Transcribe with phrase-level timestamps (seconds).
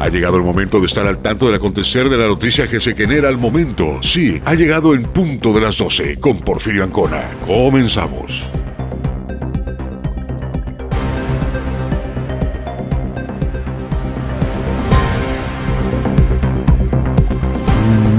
[0.00, 2.94] Ha llegado el momento de estar al tanto del acontecer de la noticia que se
[2.94, 3.98] genera al momento.
[4.00, 7.22] Sí, ha llegado en punto de las 12 con Porfirio Ancona.
[7.44, 8.46] Comenzamos.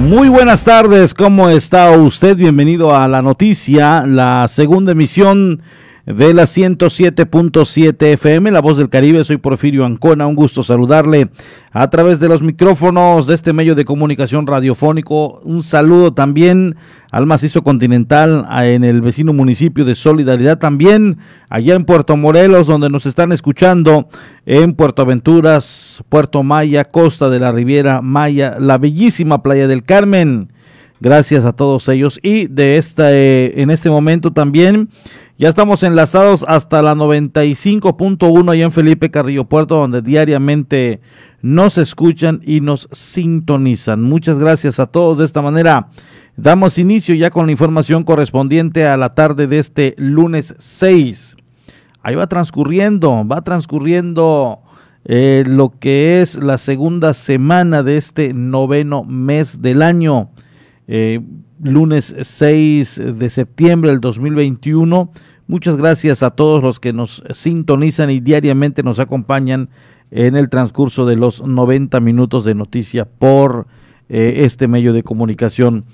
[0.02, 2.36] Muy buenas tardes, ¿cómo está usted?
[2.36, 5.62] Bienvenido a la noticia, la segunda emisión
[6.10, 9.24] de la 107.7 FM, La Voz del Caribe.
[9.24, 11.30] Soy Porfirio Ancona, un gusto saludarle
[11.72, 15.40] a través de los micrófonos de este medio de comunicación radiofónico.
[15.44, 16.78] Un saludo también
[17.12, 22.90] al macizo continental, en el vecino municipio de Solidaridad también, allá en Puerto Morelos, donde
[22.90, 24.10] nos están escuchando,
[24.48, 30.50] en Puerto Aventuras, Puerto Maya, Costa de la Riviera Maya, la bellísima Playa del Carmen.
[31.02, 32.20] Gracias a todos ellos.
[32.22, 34.90] Y de esta, eh, en este momento también
[35.38, 41.00] ya estamos enlazados hasta la 95.1 allá en Felipe Carrillo Puerto, donde diariamente
[41.42, 44.04] nos escuchan y nos sintonizan.
[44.04, 45.20] Muchas gracias a todos.
[45.20, 45.88] De esta manera
[46.36, 51.38] damos inicio ya con la información correspondiente a la tarde de este lunes 6.
[52.02, 54.60] Ahí va transcurriendo, va transcurriendo
[55.06, 60.32] eh, lo que es la segunda semana de este noveno mes del año.
[60.92, 61.22] Eh,
[61.62, 65.12] lunes 6 de septiembre del 2021.
[65.46, 69.70] Muchas gracias a todos los que nos sintonizan y diariamente nos acompañan
[70.10, 73.68] en el transcurso de los 90 minutos de noticia por
[74.10, 75.86] eh, este medio de comunicación.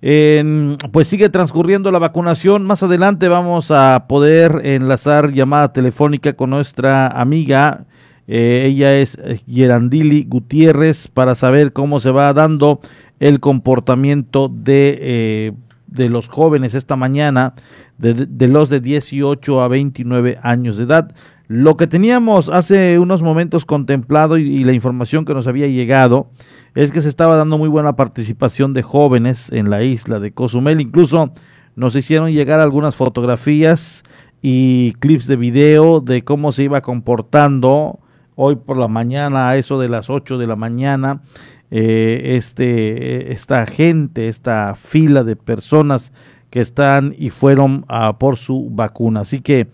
[0.00, 2.64] pues sigue transcurriendo la vacunación.
[2.64, 7.84] Más adelante vamos a poder enlazar llamada telefónica con nuestra amiga.
[8.28, 12.80] Eh, ella es Gerandili Gutiérrez para saber cómo se va dando
[13.20, 15.52] el comportamiento de, eh,
[15.86, 17.54] de los jóvenes esta mañana,
[17.98, 21.14] de, los de 18 a 29 años de edad.
[21.48, 26.30] Lo que teníamos hace unos momentos contemplado y, la información que nos había llegado
[26.74, 30.80] es que se estaba dando muy buena participación de jóvenes en la isla de Cozumel.
[30.80, 31.32] Incluso
[31.76, 34.02] nos hicieron llegar algunas fotografías
[34.42, 38.00] y clips de video de cómo se iba comportando
[38.36, 41.22] hoy por la mañana, a eso de las 8 de la mañana,
[41.70, 46.12] eh, este, esta gente, esta fila de personas
[46.50, 47.84] que están y fueron
[48.18, 49.20] por su vacuna.
[49.20, 49.68] Así que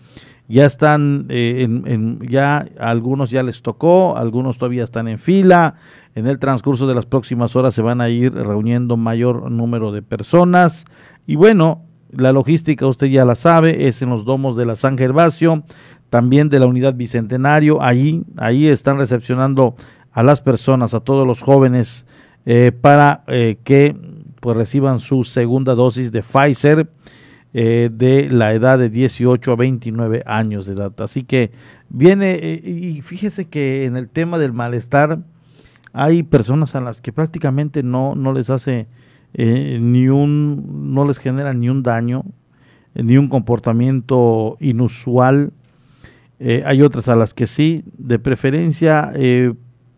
[0.47, 5.75] ya están, eh, en, ya algunos ya les tocó, algunos todavía están en fila.
[6.15, 10.01] En el transcurso de las próximas horas se van a ir reuniendo mayor número de
[10.01, 10.85] personas.
[11.25, 11.83] Y bueno,
[12.15, 15.63] la logística usted ya la sabe, es en los domos de la San Gervasio,
[16.13, 17.81] también de la unidad Bicentenario.
[17.81, 19.75] Ahí, ahí están recepcionando
[20.11, 22.05] a las personas, a todos los jóvenes,
[22.45, 23.95] eh, para eh, que
[24.39, 26.87] pues reciban su segunda dosis de Pfizer
[27.55, 30.93] eh, de la edad de 18 a 29 años de edad.
[30.99, 31.49] Así que
[31.89, 35.17] viene, y fíjese que en el tema del malestar
[35.93, 38.85] hay personas a las que prácticamente no, no les hace
[39.35, 42.23] ni un, no les genera ni un daño,
[42.93, 45.53] ni un comportamiento inusual.
[46.39, 49.13] Hay otras a las que sí, de preferencia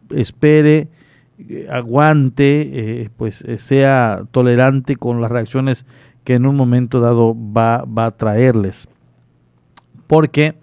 [0.09, 0.89] espere,
[1.37, 5.85] eh, aguante, eh, pues eh, sea tolerante con las reacciones
[6.23, 8.87] que en un momento dado va, va a traerles.
[10.07, 10.55] Porque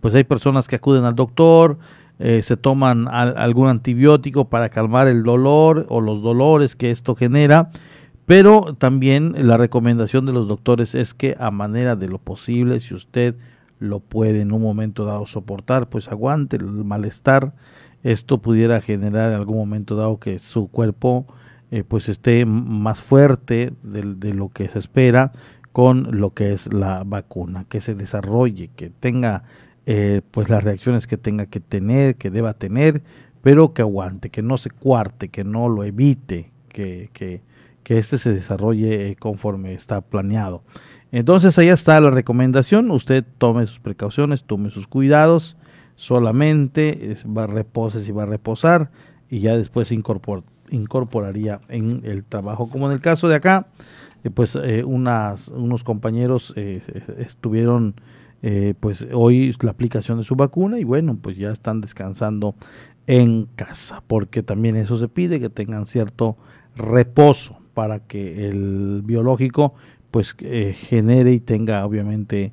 [0.00, 1.76] pues hay personas que acuden al doctor,
[2.18, 7.70] se toman algún antibiótico para calmar el dolor o los dolores que esto genera,
[8.24, 12.94] pero también la recomendación de los doctores es que a manera de lo posible, si
[12.94, 13.34] usted
[13.80, 17.52] lo puede en un momento dado soportar, pues aguante el malestar
[18.02, 21.26] esto pudiera generar en algún momento dado que su cuerpo
[21.70, 25.32] eh, pues esté más fuerte de, lo que se espera
[25.72, 29.44] con lo que es la vacuna, que se desarrolle, que tenga
[29.86, 33.02] eh, pues las reacciones que tenga que tener, que deba tener,
[33.42, 37.42] pero que aguante, que no se cuarte, que no lo evite, que, que,
[37.84, 40.62] que este se desarrolle eh, conforme está planeado.
[41.12, 45.56] Entonces ahí está la recomendación, usted tome sus precauciones, tome sus cuidados,
[45.96, 48.90] solamente va a reposar si va a reposar
[49.28, 52.68] y ya después se incorporaría en el trabajo.
[52.68, 53.66] Como en el caso de acá,
[54.22, 56.82] eh, pues eh, unas, unos compañeros eh,
[57.18, 57.94] estuvieron
[58.80, 62.54] pues hoy la aplicación de su vacuna y bueno, pues ya están descansando
[63.06, 66.38] en casa, porque también eso se pide, que tengan cierto
[66.74, 69.74] reposo para que el biológico
[70.10, 72.52] pues genere y tenga obviamente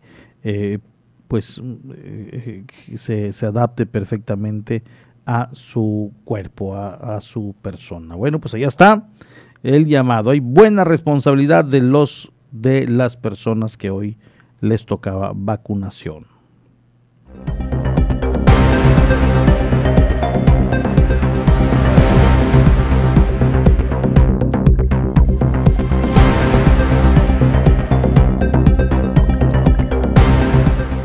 [1.27, 1.61] pues
[1.93, 2.63] eh,
[2.95, 4.83] se, se, adapte perfectamente
[5.25, 8.15] a su cuerpo, a, su persona.
[8.15, 9.09] Bueno, pues allá está
[9.61, 10.29] el llamado.
[10.29, 14.17] Hay buena responsabilidad de los de las personas que hoy
[14.61, 16.36] les tocaba vacunación.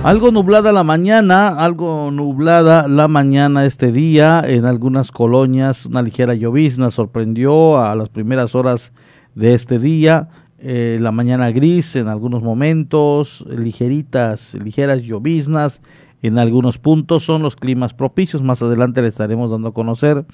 [0.05, 6.35] Algo nublada la mañana, algo nublada la mañana este día en algunas colonias, una ligera
[6.35, 8.93] llovizna sorprendió a las primeras horas
[9.37, 10.29] de este día,
[10.59, 15.83] eh, la mañana gris en algunos momentos, ligeritas, ligeras lloviznas
[16.21, 20.25] en algunos puntos son los climas propicios, más adelante le estaremos dando a conocer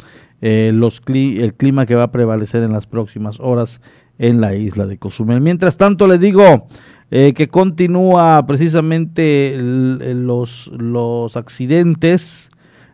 [0.41, 3.83] eh, los el clima que va a prevalecer en las próximas horas
[4.19, 5.41] en la isla de Cozumel.
[5.41, 6.69] Mientras tanto le digo,
[7.11, 12.51] eh, que continúa precisamente los, los accidentes.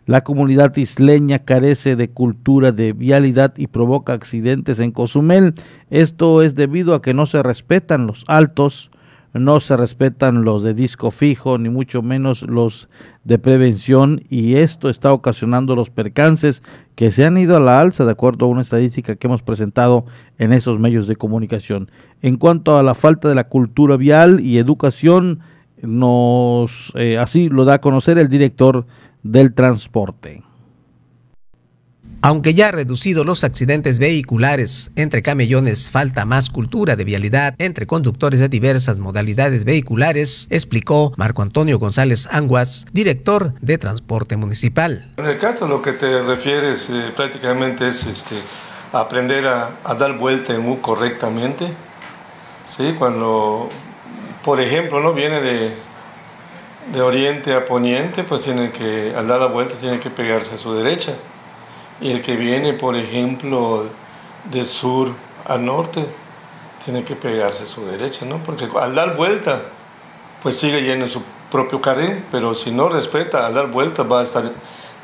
[0.07, 5.55] La comunidad isleña carece de cultura de vialidad y provoca accidentes en Cozumel.
[5.91, 8.91] Esto es debido a que no se respetan los altos,
[9.35, 12.89] no se respetan los de disco fijo, ni mucho menos los
[13.25, 16.63] de prevención, y esto está ocasionando los percances
[16.95, 20.07] que se han ido a la alza, de acuerdo a una estadística que hemos presentado
[20.39, 21.91] en esos medios de comunicación.
[22.23, 25.41] En cuanto a la falta de la cultura vial y educación,
[25.83, 28.87] nos eh, así lo da a conocer el director
[29.25, 30.44] del transporte.
[32.25, 37.87] Aunque ya ha reducido los accidentes vehiculares entre camellones, falta más cultura de vialidad entre
[37.87, 45.13] conductores de diversas modalidades vehiculares, explicó Marco Antonio González Anguas, director de Transporte Municipal.
[45.19, 48.37] En el caso lo que te refieres eh, prácticamente es este,
[48.95, 51.67] aprender a, dar vuelta en U correctamente.
[52.75, 52.95] ¿sí?
[52.99, 53.69] Cuando,
[54.43, 55.75] por ejemplo, no viene de,
[56.91, 60.59] de oriente a poniente, pues tiene que, al dar la vuelta tiene que pegarse a
[60.59, 61.13] su derecha
[62.01, 63.85] y el que viene, por ejemplo,
[64.51, 65.13] de sur
[65.47, 66.05] a norte,
[66.85, 68.39] tiene que pegarse a su derecha, ¿no?
[68.39, 69.63] Porque al dar vuelta,
[70.43, 74.21] pues sigue yendo en su propio carril, pero si no respeta, al dar vuelta va
[74.21, 74.51] a estar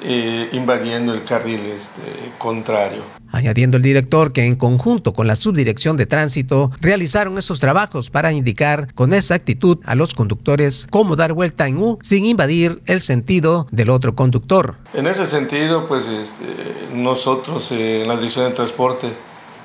[0.02, 3.02] eh, invadiendo el carril este, contrario.
[3.32, 8.32] Añadiendo el director que en conjunto con la subdirección de tránsito realizaron estos trabajos para
[8.32, 13.66] indicar con exactitud a los conductores cómo dar vuelta en U sin invadir el sentido
[13.72, 14.76] del otro conductor.
[14.94, 19.08] En ese sentido, pues este, nosotros eh, en la dirección de transporte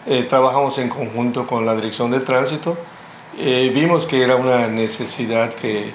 [0.05, 2.77] eh, trabajamos en conjunto con la dirección de tránsito.
[3.37, 5.91] vimos que era una necesidad que,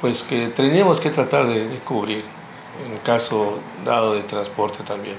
[0.00, 2.37] pues, que teníamos que tratar de cubrir
[2.86, 5.16] en el caso dado de transporte también.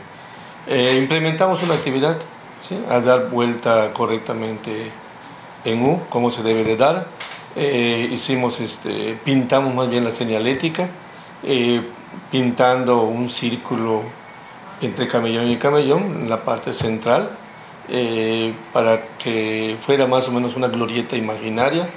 [0.68, 2.18] Eh, implementamos una actividad
[2.90, 4.92] a dar vuelta correctamente
[5.66, 7.08] en U, como se debe de dar.
[7.56, 10.88] Eh, hicimos, este, pintamos más bien la señalética,
[11.44, 11.82] eh,
[12.32, 14.04] pintando un círculo
[14.82, 17.32] entre camellón y camellón en la parte central,
[18.72, 21.90] para que fuera más o menos una glorieta imaginaria.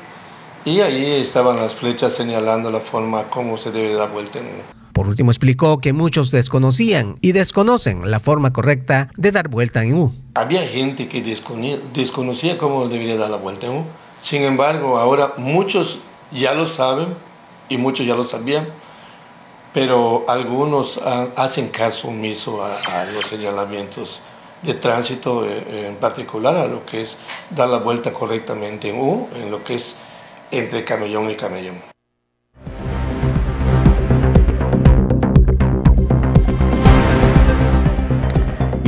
[0.64, 4.81] Y ahí estaban las flechas señalando la forma como se debe dar vuelta en U.
[4.92, 9.94] Por último, explicó que muchos desconocían y desconocen la forma correcta de dar vuelta en
[9.94, 10.14] U.
[10.34, 13.84] Había gente que desconocía cómo debería dar la vuelta en U.
[14.20, 15.98] Sin embargo, ahora muchos
[16.30, 17.08] ya lo saben
[17.68, 18.66] y muchos ya lo sabían,
[19.74, 21.00] pero algunos
[21.36, 24.20] hacen caso omiso a, los señalamientos
[24.62, 27.16] de tránsito, eh, en particular a lo que es
[27.50, 29.96] dar la vuelta correctamente en U, en lo que es
[30.52, 31.91] entre camellón y camellón.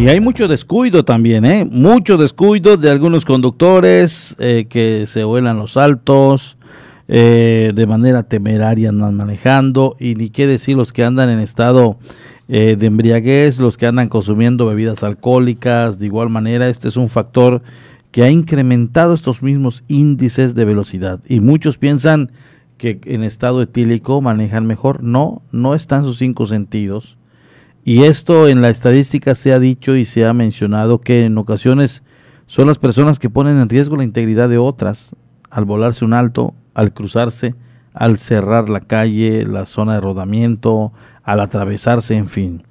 [0.05, 1.65] Y hay mucho descuido también, ¿eh?
[1.65, 6.59] Mucho descuido de algunos conductores eh, que se vuelan los altos,
[7.09, 11.97] eh, de manera temeraria andan manejando, y ni qué decir los que andan en estado
[12.49, 17.09] eh, de embriaguez, los que andan consumiendo bebidas alcohólicas, de igual manera, este es un
[17.09, 17.63] factor
[18.11, 21.21] que ha incrementado estos mismos índices de velocidad.
[21.27, 22.31] Y muchos piensan
[22.77, 25.03] que en estado etílico manejan mejor.
[25.03, 27.17] No, no están sus cinco sentidos
[27.85, 32.03] y esto en la estadística se ha dicho y se ha mencionado que en ocasiones
[32.47, 35.15] son las personas que ponen en riesgo la integridad de otras
[35.51, 37.55] al volarse un alto, al cruzarse,
[37.93, 42.63] al cerrar la calle, la zona de rodamiento, al atravesarse, en fin.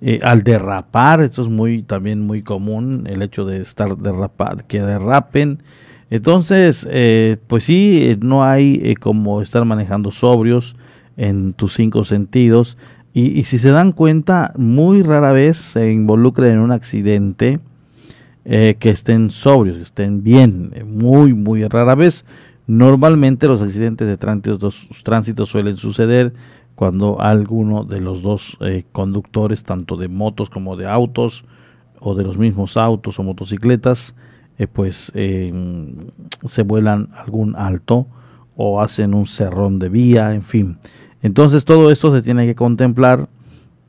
[0.00, 4.82] Eh, al derrapar, esto es muy también muy común, el hecho de estar derrapado, que
[4.82, 5.62] derrapen.
[6.10, 10.76] Entonces, eh, pues sí, no hay eh, como estar manejando sobrios
[11.16, 12.76] en tus cinco sentidos
[13.18, 17.60] y, si se dan cuenta, muy rara vez se involucran en un accidente
[18.44, 22.26] eh, que estén sobrios, que estén bien, eh, muy, muy rara vez.
[22.66, 26.34] Normalmente los accidentes de tránsito, suelen suceder
[26.74, 31.46] cuando alguno de los dos eh, conductores, tanto de motos como de autos,
[31.98, 34.14] o de los mismos autos o motocicletas,
[34.74, 38.06] pues se vuelan algún alto
[38.56, 40.78] o hacen un cerrón de vía, en fin.
[41.22, 43.28] Entonces todo esto se tiene que contemplar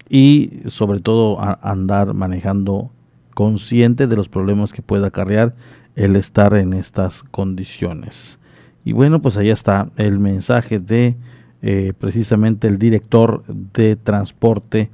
[0.10, 2.92] y sobre todo andar manejando
[3.34, 5.54] consciente de los problemas que pueda acarrear
[5.96, 8.40] el estar en estas condiciones.
[8.86, 11.18] Y bueno, pues ahí está el mensaje de
[11.62, 14.90] eh, precisamente el director de transporte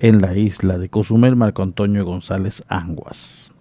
[0.00, 3.52] en la isla de Cozumel, Marco Antonio González Anguas.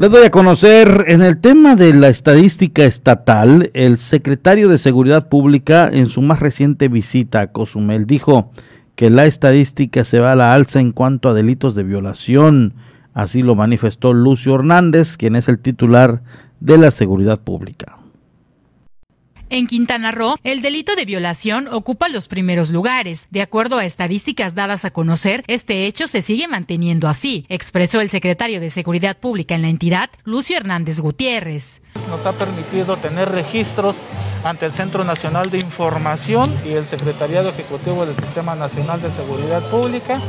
[0.00, 5.28] Les doy a conocer en el tema de la estadística estatal, el secretario de Seguridad
[5.28, 8.50] Pública en su más reciente visita a Cozumel dijo
[8.94, 12.72] que la estadística se va a la alza en cuanto a delitos de violación.
[13.12, 16.22] Así lo manifestó Lucio Hernández, quien es el titular
[16.60, 17.99] de la Seguridad Pública.
[19.52, 23.26] En Quintana Roo, el delito de violación ocupa los primeros lugares.
[23.32, 28.10] De acuerdo a estadísticas dadas a conocer, este hecho se sigue manteniendo así, expresó el
[28.10, 31.82] secretario de Seguridad Pública en la entidad, Lucio Hernández Gutiérrez.
[32.08, 33.96] Nos ha permitido tener registros
[34.44, 39.68] ante el Centro Nacional de Información y el Secretariado Ejecutivo del Sistema Nacional de Seguridad
[39.68, 40.20] Pública.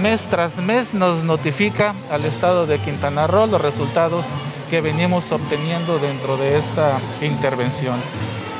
[0.00, 4.26] Mes tras mes nos notifica al Estado de Quintana Roo los resultados
[4.70, 7.96] que venimos obteniendo dentro de esta intervención.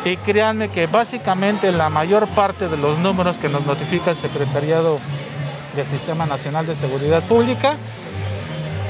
[0.05, 4.99] Y créanme que básicamente la mayor parte de los números que nos notifica el Secretariado
[5.75, 7.77] del Sistema Nacional de Seguridad Pública,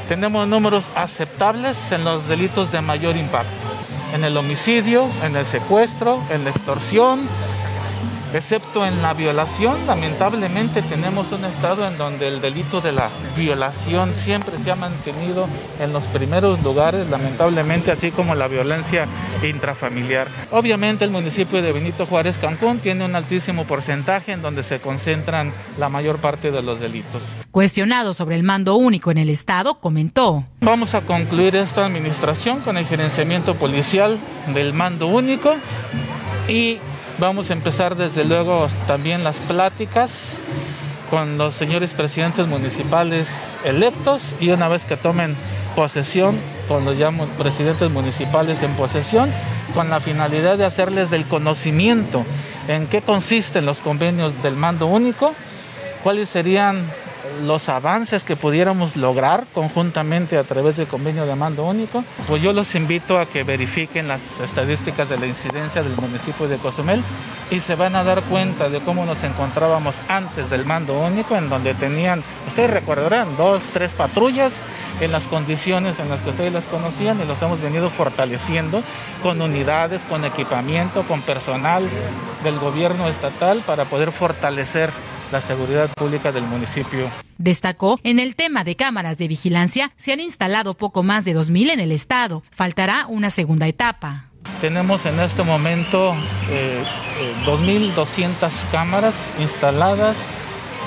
[0.09, 3.53] tenemos números aceptables en los delitos de mayor impacto.
[4.13, 7.29] En el homicidio, en el secuestro, en la extorsión,
[8.35, 9.87] excepto en la violación.
[9.87, 15.47] Lamentablemente tenemos un estado en donde el delito de la violación siempre se ha mantenido
[15.81, 19.07] en los primeros lugares, lamentablemente, así como la violencia
[19.43, 20.29] intrafamiliar.
[20.51, 25.53] Obviamente el municipio de Benito Juárez Cancún tiene un altísimo porcentaje en donde se concentran
[25.79, 27.23] la mayor parte de los delitos.
[27.51, 30.45] Cuestionado sobre el mando único en el estado, comentó.
[30.61, 34.19] Vamos a concluir esta administración con el gerenciamiento policial
[34.53, 35.55] del mando único
[36.49, 36.79] y
[37.19, 40.11] Vamos a empezar desde luego también las pláticas
[41.11, 43.29] con los señores presidentes municipales
[43.65, 45.37] electos y una vez que tomen
[45.77, 49.31] posesión, con los llamo presidentes municipales en posesión,
[49.75, 52.25] con la finalidad de hacerles del conocimiento
[52.67, 55.35] en qué consisten los convenios del mando único,
[56.03, 56.85] cuáles serían
[57.45, 62.53] los avances que pudiéramos lograr conjuntamente a través del convenio de mando único, pues yo
[62.53, 67.03] los invito a que verifiquen las estadísticas de la incidencia del municipio de Cozumel
[67.51, 71.49] y se van a dar cuenta de cómo nos encontrábamos antes del mando único, en
[71.49, 74.55] donde tenían, ustedes recordarán, dos, tres patrullas
[75.01, 78.83] en las condiciones en las que ustedes las conocían y los hemos venido fortaleciendo
[79.23, 81.89] con unidades, con equipamiento, con personal
[82.43, 84.91] del gobierno estatal para poder fortalecer
[85.35, 87.11] la seguridad pública del municipio.
[87.39, 91.73] Destacó, en el tema de cámaras de vigilancia, se han instalado poco más de 2.000
[91.73, 92.45] en el estado.
[92.53, 94.27] Faltará una segunda etapa.
[94.61, 96.15] Tenemos en este momento
[96.51, 96.81] eh,
[97.47, 100.17] 2.200 eh, cámaras instaladas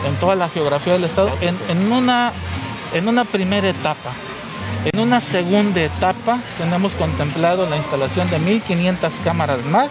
[0.08, 2.32] en toda la geografía del estado en, una,
[2.94, 4.14] en una primera etapa.
[4.86, 9.90] En una segunda etapa tenemos contemplado la instalación de 1.500 cámaras más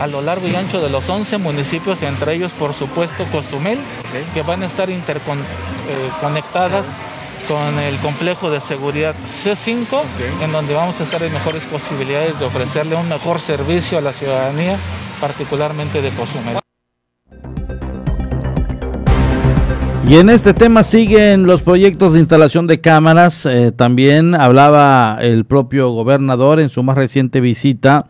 [0.00, 3.78] a lo largo y ancho de los 11 municipios, entre ellos por supuesto Cozumel,
[4.34, 6.90] que van a estar interconectadas eh,
[7.48, 9.14] con el complejo de seguridad
[9.44, 9.86] C5,
[10.42, 14.12] en donde vamos a estar en mejores posibilidades de ofrecerle un mejor servicio a la
[14.12, 14.76] ciudadanía,
[15.20, 16.58] particularmente de Cozumel.
[20.06, 23.44] Y en este tema siguen los proyectos de instalación de cámaras.
[23.44, 28.06] Eh, también hablaba el propio gobernador en su más reciente visita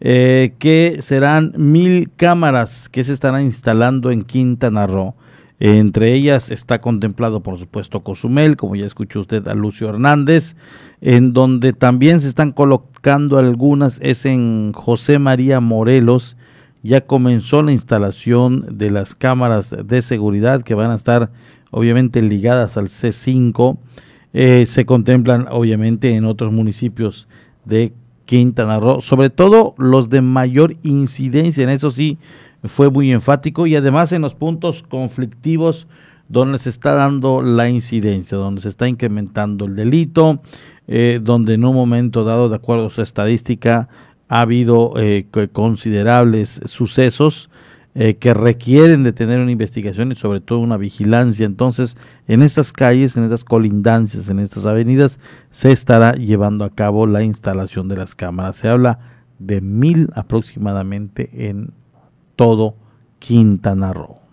[0.00, 5.14] eh, que serán mil cámaras que se estarán instalando en Quintana Roo.
[5.62, 10.56] Entre ellas está contemplado, por supuesto, Cozumel, como ya escuchó usted a Lucio Hernández,
[11.02, 16.38] en donde también se están colocando algunas, es en José María Morelos,
[16.82, 21.30] ya comenzó la instalación de las cámaras de seguridad que van a estar
[21.70, 23.76] obviamente ligadas al C5.
[24.32, 27.28] Eh, se contemplan obviamente en otros municipios
[27.64, 27.92] de
[28.30, 32.16] Quintana Roo, sobre todo los de mayor incidencia, en eso sí
[32.62, 35.88] fue muy enfático y además en los puntos conflictivos
[36.28, 40.40] donde se está dando la incidencia, donde se está incrementando el delito,
[40.86, 43.88] eh, donde en un momento dado, de acuerdo a su estadística,
[44.28, 47.50] ha habido eh, considerables sucesos
[47.94, 51.44] eh, que requieren de tener una investigación y sobre todo una vigilancia.
[51.44, 51.96] Entonces,
[52.28, 55.18] en estas calles, en estas colindancias, en estas avenidas,
[55.50, 58.56] se estará llevando a cabo la instalación de las cámaras.
[58.56, 59.00] Se habla
[59.40, 61.72] de mil aproximadamente en
[62.36, 62.76] todo
[63.18, 64.29] Quintana Roo.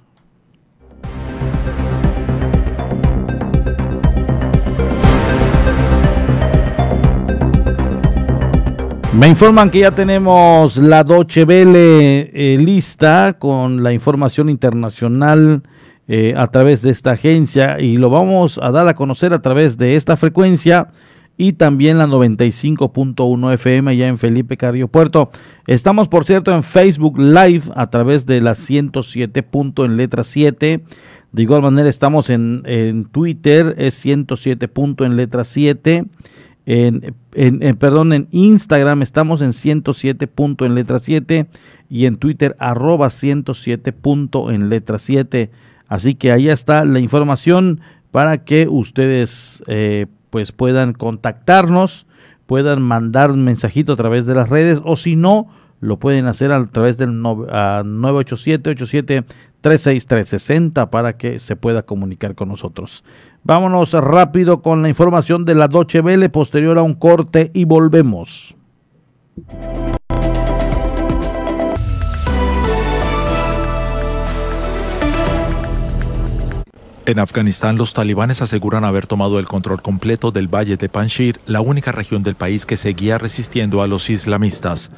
[9.18, 15.64] Me informan que ya tenemos la Doche Vele eh, lista con la información internacional
[16.08, 19.76] eh, a través de esta agencia y lo vamos a dar a conocer a través
[19.80, 20.90] de esta frecuencia
[21.36, 25.32] y también la 95.1 FM ya en Felipe Carrillo Puerto.
[25.66, 29.48] Estamos, por cierto, en Facebook Live a través de la 107.
[29.80, 30.84] en letra 7.
[31.32, 34.70] De igual manera estamos en, en Twitter, es 107.
[35.00, 36.06] en letra 7.
[36.70, 40.30] En, en, perdón, en Instagram estamos en 107.
[40.60, 41.48] en letra 7
[41.90, 43.96] y en Twitter arroba 107.
[44.52, 45.50] en letra 7.
[45.88, 47.80] Así que ahí está la información
[48.12, 52.06] para que ustedes eh, pues puedan contactarnos,
[52.46, 55.48] puedan mandar un mensajito a través de las redes o si no,
[55.80, 57.22] lo pueden hacer a través del
[59.64, 63.04] 987-87-36360 para que se pueda comunicar con nosotros.
[63.44, 68.56] Vámonos rápido con la información de la Doche Vele posterior a un corte y volvemos.
[77.08, 81.62] En Afganistán, los talibanes aseguran haber tomado el control completo del valle de Panjshir, la
[81.62, 84.92] única región del país que seguía resistiendo a los islamistas.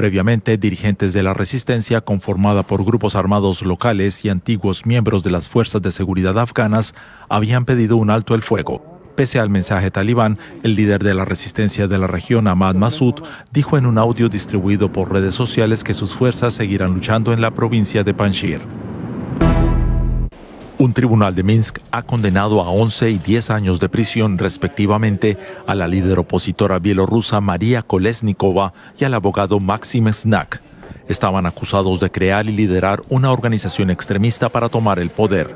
[0.00, 5.50] Previamente, dirigentes de la resistencia, conformada por grupos armados locales y antiguos miembros de las
[5.50, 6.94] fuerzas de seguridad afganas,
[7.28, 8.82] habían pedido un alto el fuego.
[9.14, 13.16] Pese al mensaje talibán, el líder de la resistencia de la región, Ahmad Massoud,
[13.52, 17.50] dijo en un audio distribuido por redes sociales que sus fuerzas seguirán luchando en la
[17.50, 18.89] provincia de Panjshir.
[20.80, 25.74] Un tribunal de Minsk ha condenado a 11 y 10 años de prisión respectivamente a
[25.74, 30.62] la líder opositora bielorrusa María Kolesnikova y al abogado Maxim Snak.
[31.06, 35.54] Estaban acusados de crear y liderar una organización extremista para tomar el poder.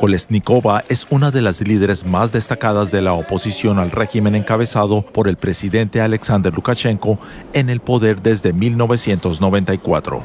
[0.00, 5.28] Kolesnikova es una de las líderes más destacadas de la oposición al régimen encabezado por
[5.28, 7.18] el presidente Alexander Lukashenko
[7.52, 10.24] en el poder desde 1994.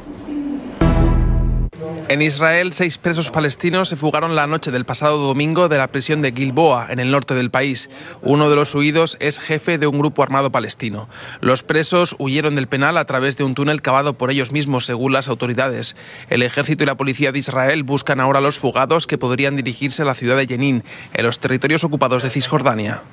[2.10, 6.22] En Israel, seis presos palestinos se fugaron la noche del pasado domingo de la prisión
[6.22, 7.88] de Gilboa, en el norte del país.
[8.20, 11.08] Uno de los huidos es jefe de un grupo armado palestino.
[11.40, 15.12] Los presos huyeron del penal a través de un túnel cavado por ellos mismos, según
[15.12, 15.94] las autoridades.
[16.28, 20.02] El ejército y la policía de Israel buscan ahora a los fugados que podrían dirigirse
[20.02, 20.82] a la ciudad de Jenin,
[21.14, 23.04] en los territorios ocupados de Cisjordania.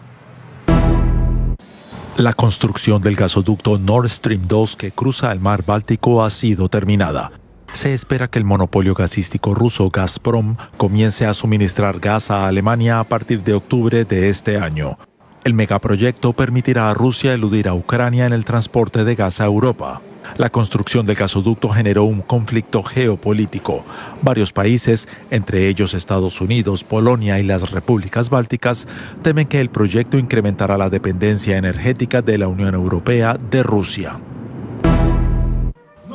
[2.15, 7.31] La construcción del gasoducto Nord Stream 2 que cruza el mar Báltico ha sido terminada
[7.73, 13.03] se espera que el monopolio gasístico ruso Gazprom comience a suministrar gas a Alemania a
[13.03, 14.97] partir de octubre de este año.
[15.43, 20.01] El megaproyecto permitirá a Rusia eludir a Ucrania en el transporte de gas a Europa.
[20.35, 23.85] La construcción del gasoducto generó un conflicto geopolítico.
[24.21, 28.87] Varios países, entre ellos Estados Unidos, Polonia y las repúblicas bálticas,
[29.21, 34.19] temen que el proyecto incrementará la dependencia energética de la Unión Europea de Rusia.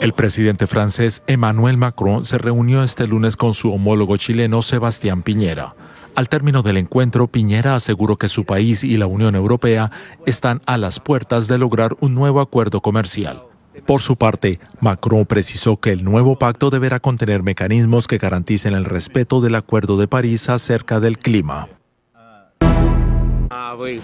[0.02, 5.76] El presidente francés Emmanuel Macron se reunió este lunes con su homólogo chileno Sebastián Piñera.
[6.16, 9.92] Al término del encuentro, Piñera aseguró que su país y la Unión Europea
[10.26, 13.44] están a las puertas de lograr un nuevo acuerdo comercial.
[13.86, 18.84] Por su parte, Macron precisó que el nuevo pacto deberá contener mecanismos que garanticen el
[18.84, 21.68] respeto del Acuerdo de París acerca del clima.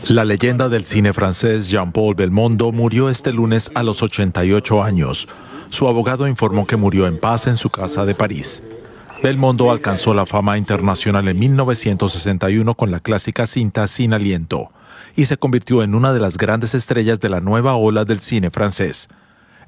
[0.07, 5.27] La leyenda del cine francés Jean-Paul Belmondo murió este lunes a los 88 años.
[5.71, 8.63] Su abogado informó que murió en paz en su casa de París.
[9.23, 14.71] Belmondo alcanzó la fama internacional en 1961 con la clásica cinta Sin Aliento
[15.17, 18.51] y se convirtió en una de las grandes estrellas de la nueva ola del cine
[18.51, 19.09] francés.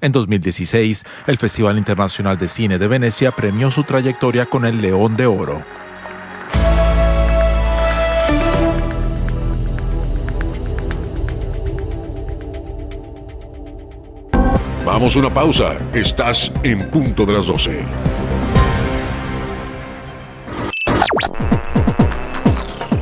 [0.00, 5.16] En 2016, el Festival Internacional de Cine de Venecia premió su trayectoria con el León
[5.16, 5.62] de Oro.
[14.92, 15.78] Vamos a una pausa.
[15.94, 17.78] Estás en punto de las 12.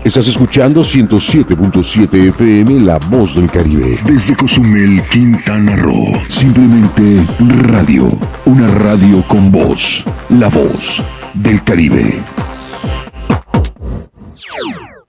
[0.04, 3.98] Estás escuchando 107.7 FM La Voz del Caribe.
[4.04, 6.12] Desde Cozumel, Quintana Roo.
[6.28, 8.06] Simplemente radio.
[8.44, 10.04] Una radio con voz.
[10.28, 12.20] La Voz del Caribe.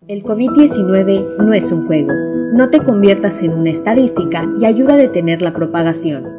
[0.07, 2.13] El COVID-19 no es un juego.
[2.53, 6.38] No te conviertas en una estadística y ayuda a detener la propagación.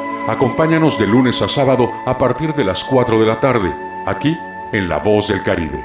[0.27, 3.73] Acompáñanos de lunes a sábado a partir de las 4 de la tarde,
[4.05, 4.37] aquí
[4.71, 5.83] en La Voz del Caribe.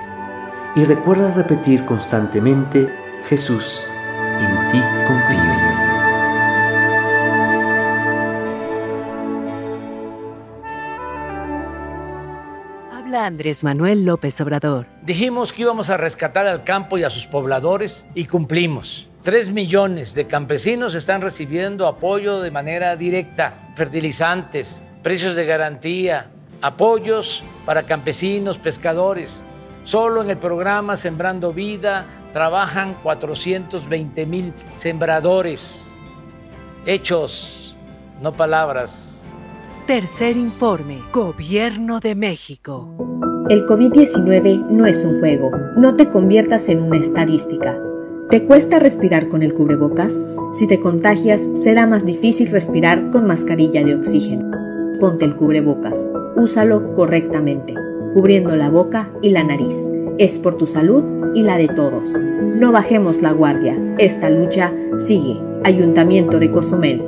[0.76, 2.94] Y recuerda repetir constantemente,
[3.28, 3.82] Jesús,
[4.38, 5.76] en ti confío.
[12.92, 14.86] Habla Andrés Manuel López Obrador.
[15.02, 19.08] Dijimos que íbamos a rescatar al campo y a sus pobladores y cumplimos.
[19.26, 26.28] Tres millones de campesinos están recibiendo apoyo de manera directa, fertilizantes, precios de garantía,
[26.62, 29.42] apoyos para campesinos, pescadores.
[29.82, 35.82] Solo en el programa Sembrando Vida trabajan 420 mil sembradores.
[36.86, 37.74] Hechos,
[38.22, 39.24] no palabras.
[39.88, 42.94] Tercer informe, Gobierno de México.
[43.50, 45.50] El COVID-19 no es un juego.
[45.76, 47.76] No te conviertas en una estadística.
[48.30, 50.12] ¿Te cuesta respirar con el cubrebocas?
[50.52, 54.50] Si te contagias, será más difícil respirar con mascarilla de oxígeno.
[54.98, 55.96] Ponte el cubrebocas.
[56.34, 57.74] Úsalo correctamente,
[58.14, 59.76] cubriendo la boca y la nariz.
[60.18, 62.10] Es por tu salud y la de todos.
[62.18, 63.78] No bajemos la guardia.
[63.98, 65.40] Esta lucha sigue.
[65.62, 67.04] Ayuntamiento de Cozumel.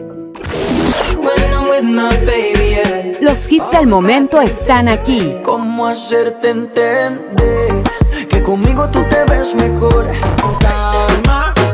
[3.21, 5.35] Los hits del momento están aquí.
[5.43, 7.83] ¿Cómo hacerte entender
[8.29, 10.07] que conmigo tú te ves mejor?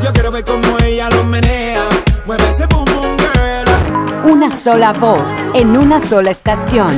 [0.05, 1.81] Yo quiero ver cómo ella lo menea.
[2.27, 4.31] Mueve ese boom boom girl.
[4.31, 6.93] Una sola voz en una sola estación.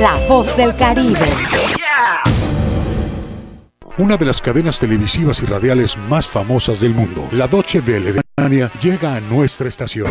[0.00, 1.28] La voz del Caribe.
[3.98, 8.22] Una de las cadenas televisivas y radiales más famosas del mundo, la Deutsche Welle de
[8.38, 10.10] Alemania, llega a nuestra estación.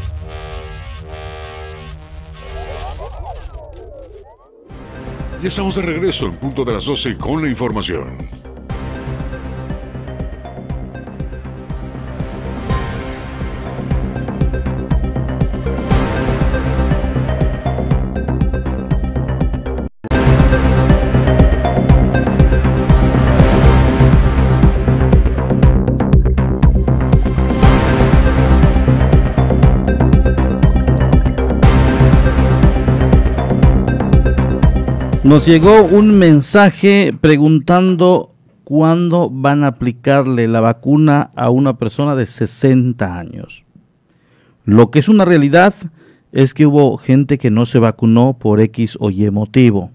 [5.43, 8.40] Y estamos de regreso en punto de las 12 con la información.
[35.31, 42.25] Nos llegó un mensaje preguntando cuándo van a aplicarle la vacuna a una persona de
[42.25, 43.63] 60 años.
[44.65, 45.73] Lo que es una realidad
[46.33, 49.91] es que hubo gente que no se vacunó por X o Y motivo.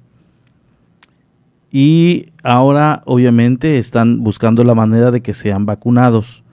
[1.70, 6.44] Y ahora obviamente están buscando la manera de que sean vacunados.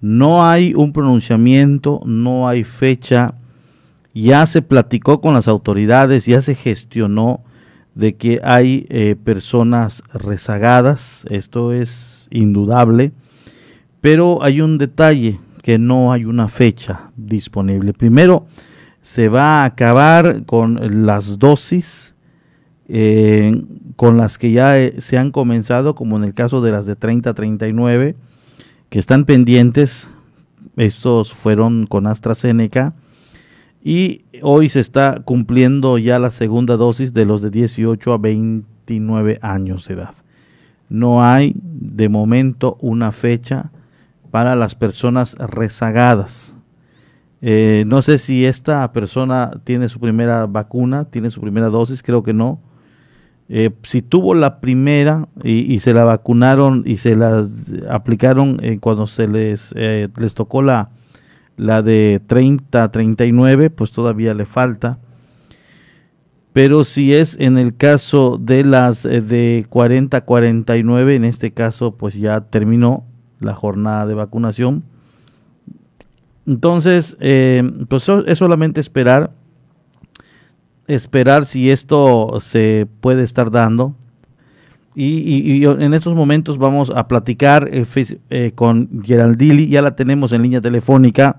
[0.00, 3.34] No hay un pronunciamiento, no hay fecha.
[4.14, 7.45] Ya se platicó con las autoridades, ya se gestionó
[7.96, 13.12] de que hay eh, personas rezagadas, esto es indudable,
[14.02, 17.92] pero hay un detalle, que no hay una fecha disponible.
[17.92, 18.46] Primero,
[19.00, 22.14] se va a acabar con las dosis
[22.88, 23.64] eh,
[23.96, 26.96] con las que ya eh, se han comenzado, como en el caso de las de
[26.96, 28.14] 30 a 39,
[28.90, 30.08] que están pendientes,
[30.76, 32.94] estos fueron con AstraZeneca,
[33.82, 39.38] y hoy se está cumpliendo ya la segunda dosis de los de 18 a 29
[39.42, 40.14] años de edad.
[40.88, 43.70] No hay de momento una fecha
[44.30, 46.56] para las personas rezagadas.
[47.42, 52.22] Eh, no sé si esta persona tiene su primera vacuna, tiene su primera dosis, creo
[52.22, 52.60] que no.
[53.48, 59.06] Eh, si tuvo la primera y, se la vacunaron y se las aplicaron eh, cuando
[59.06, 60.90] se les, les tocó la,
[61.56, 64.98] la de 30 a 39, pues todavía le falta.
[66.52, 71.52] pero si es en el caso de las eh, de 40 a 49, en este
[71.52, 73.04] caso pues ya terminó
[73.40, 74.84] la jornada de vacunación.
[76.46, 79.32] Entonces, eh, pues es solamente esperar,
[80.86, 83.96] esperar si esto se puede estar dando.
[84.98, 87.84] Y, en estos momentos vamos a platicar eh,
[88.30, 91.38] eh, con Geraldili, ya la tenemos en línea telefónica,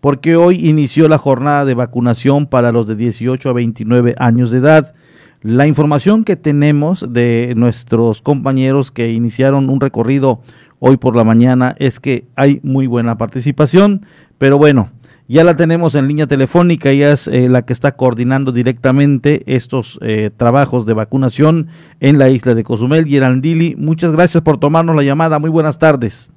[0.00, 4.58] porque hoy inició la jornada de vacunación para los de 18 a 29 años de
[4.58, 4.94] edad.
[5.40, 10.40] La información que tenemos de nuestros compañeros que iniciaron un recorrido
[10.80, 14.04] hoy por la mañana es que hay muy buena participación,
[14.38, 14.90] pero bueno,
[15.28, 19.98] ya la tenemos en línea telefónica, ella es eh, la que está coordinando directamente estos
[20.02, 21.68] eh, trabajos de vacunación
[22.00, 23.06] en la isla de Cozumel.
[23.06, 25.38] Geraldili, muchas gracias por tomarnos la llamada.
[25.38, 26.30] Muy buenas tardes.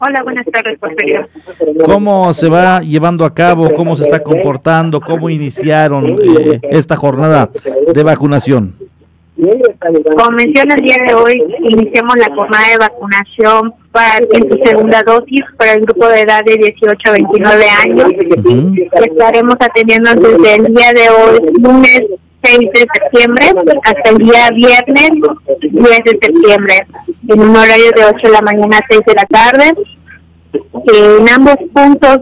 [0.00, 0.78] Hola, buenas tardes,
[1.84, 3.70] ¿Cómo se va llevando a cabo?
[3.74, 5.00] ¿Cómo se está comportando?
[5.00, 7.50] ¿Cómo iniciaron eh, esta jornada
[7.92, 8.74] de vacunación?
[9.36, 15.02] Como menciona el día de hoy, iniciamos la jornada de vacunación para, en su segunda
[15.02, 18.06] dosis para el grupo de edad de 18 a 29 años.
[18.92, 22.02] Estaremos atendiendo desde el día de hoy, lunes
[22.44, 23.46] 6 de septiembre,
[23.82, 25.10] hasta el día viernes
[25.60, 26.86] 10 de septiembre,
[27.28, 29.74] en un horario de 8 de la mañana a 6 de la tarde.
[30.92, 32.20] En ambos puntos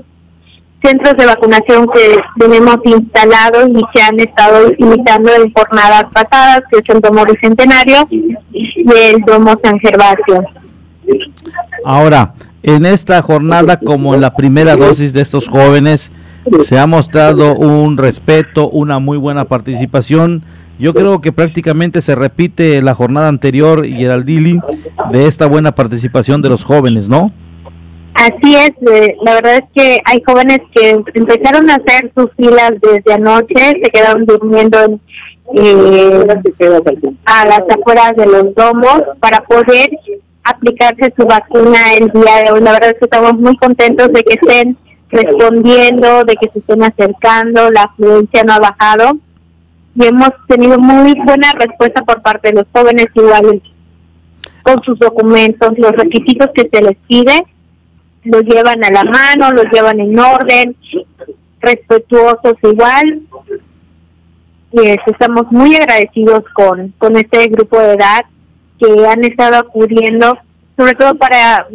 [0.82, 6.78] centros de vacunación que tenemos instalados y que han estado imitando en jornadas pasadas, que
[6.78, 10.44] es el Domo Bicentenario y el Domo San Gervasio.
[11.84, 16.12] Ahora, en esta jornada, como en la primera dosis de estos jóvenes,
[16.62, 20.42] se ha mostrado un respeto, una muy buena participación.
[20.78, 24.58] Yo creo que prácticamente se repite la jornada anterior, Geraldili,
[25.12, 27.32] de esta buena participación de los jóvenes, ¿no?
[28.14, 32.72] Así es, eh, la verdad es que hay jóvenes que empezaron a hacer sus filas
[32.80, 35.00] desde anoche, se quedaron durmiendo
[35.54, 36.26] eh,
[37.24, 39.90] a las afueras de los domos para poder
[40.44, 42.60] aplicarse su vacuna el día de hoy.
[42.60, 44.76] La verdad es que estamos muy contentos de que estén
[45.10, 49.18] respondiendo, de que se estén acercando, la afluencia no ha bajado
[49.94, 53.62] y hemos tenido muy buena respuesta por parte de los jóvenes igual
[54.62, 57.44] con sus documentos, los requisitos que se les pide
[58.24, 60.76] los llevan a la mano, los llevan en orden,
[61.60, 63.22] respetuosos igual.
[64.72, 68.24] Y estamos muy agradecidos con, con este grupo de edad
[68.78, 70.36] que han estado acudiendo,
[70.76, 71.66] sobre todo para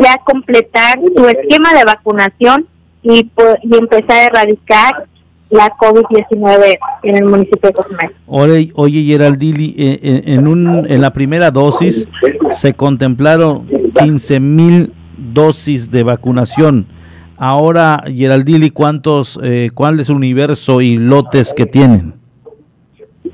[0.00, 2.66] ya completar su esquema de vacunación
[3.02, 3.30] y,
[3.62, 5.08] y empezar a erradicar
[5.50, 8.10] la COVID-19 en el municipio de Cozumel.
[8.28, 12.06] Oye, oye Geraldili, eh, eh, en, un, en la primera dosis
[12.52, 16.86] se contemplaron 15 mil dosis de vacunación.
[17.36, 22.14] Ahora, Geraldili, ¿cuántos, eh, ¿cuál es el universo y lotes que tienen?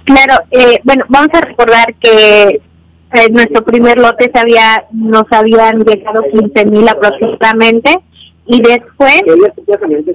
[0.05, 2.61] Claro, eh, bueno, vamos a recordar que
[3.13, 7.99] en nuestro primer lote se había, nos habían llegado 15 mil aproximadamente
[8.47, 9.23] y después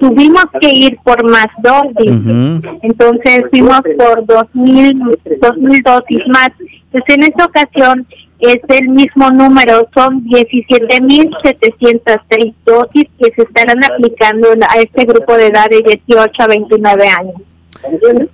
[0.00, 2.64] tuvimos que ir por más dosis.
[2.82, 4.98] Entonces fuimos por dos mil,
[5.40, 6.50] dos mil dosis más.
[6.92, 8.06] Entonces en esta ocasión
[8.42, 15.46] es el mismo número, son 17.706 dosis que se estarán aplicando a este grupo de
[15.46, 17.40] edad de 18 a 29 años.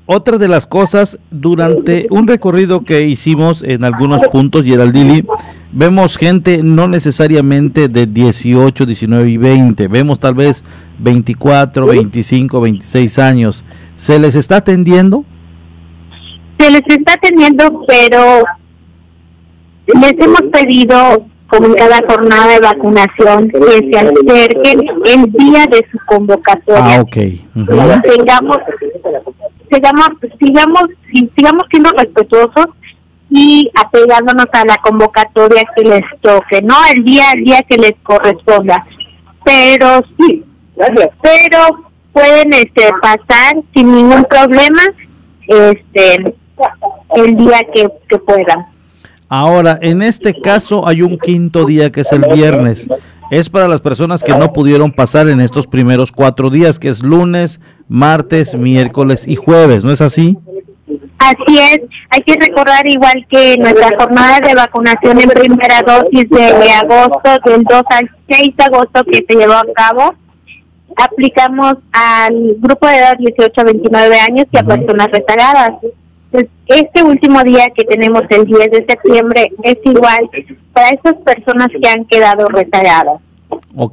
[0.07, 5.27] Otra de las cosas, durante un recorrido que hicimos en algunos puntos, Geraldili,
[5.73, 10.65] vemos gente no necesariamente de 18, 19 y 20, vemos tal vez
[10.99, 13.65] 24, 25, 26 años.
[13.97, 15.25] ¿Se les está atendiendo?
[16.59, 18.45] Se les está atendiendo, pero
[19.95, 25.87] les hemos pedido, como en cada jornada de vacunación, que se acerquen el día de
[25.91, 26.97] su convocatoria.
[26.97, 27.17] Ah, ok.
[28.03, 28.59] Tengamos,
[29.71, 30.09] sigamos,
[30.41, 30.83] sigamos,
[31.37, 32.67] sigamos siendo respetuosos
[33.31, 36.75] y apegándonos a la convocatoria que les toque, ¿no?
[36.93, 38.87] El día, el día que les corresponda.
[39.45, 40.45] Pero sí,
[41.23, 41.59] pero
[42.13, 44.83] pueden este pasar sin ningún problema
[45.47, 46.35] este
[47.17, 48.67] el día que, que puedan.
[49.29, 52.89] Ahora, en este caso hay un quinto día que es el viernes.
[53.31, 57.03] Es para las personas que no pudieron pasar en estos primeros cuatro días, que es
[57.03, 60.39] lunes, martes, miércoles y jueves, ¿no es así?
[61.19, 66.71] Así es, hay que recordar igual que nuestra jornada de vacunación en primera dosis de
[66.71, 70.15] agosto, del 2 al 6 de agosto que se llevó a cabo,
[70.97, 75.73] aplicamos al grupo de edad 18 a 29 años y a personas rezagadas.
[76.31, 80.29] Pues, este último día que tenemos el 10 de septiembre es igual
[80.73, 83.21] para esas personas que han quedado rezagadas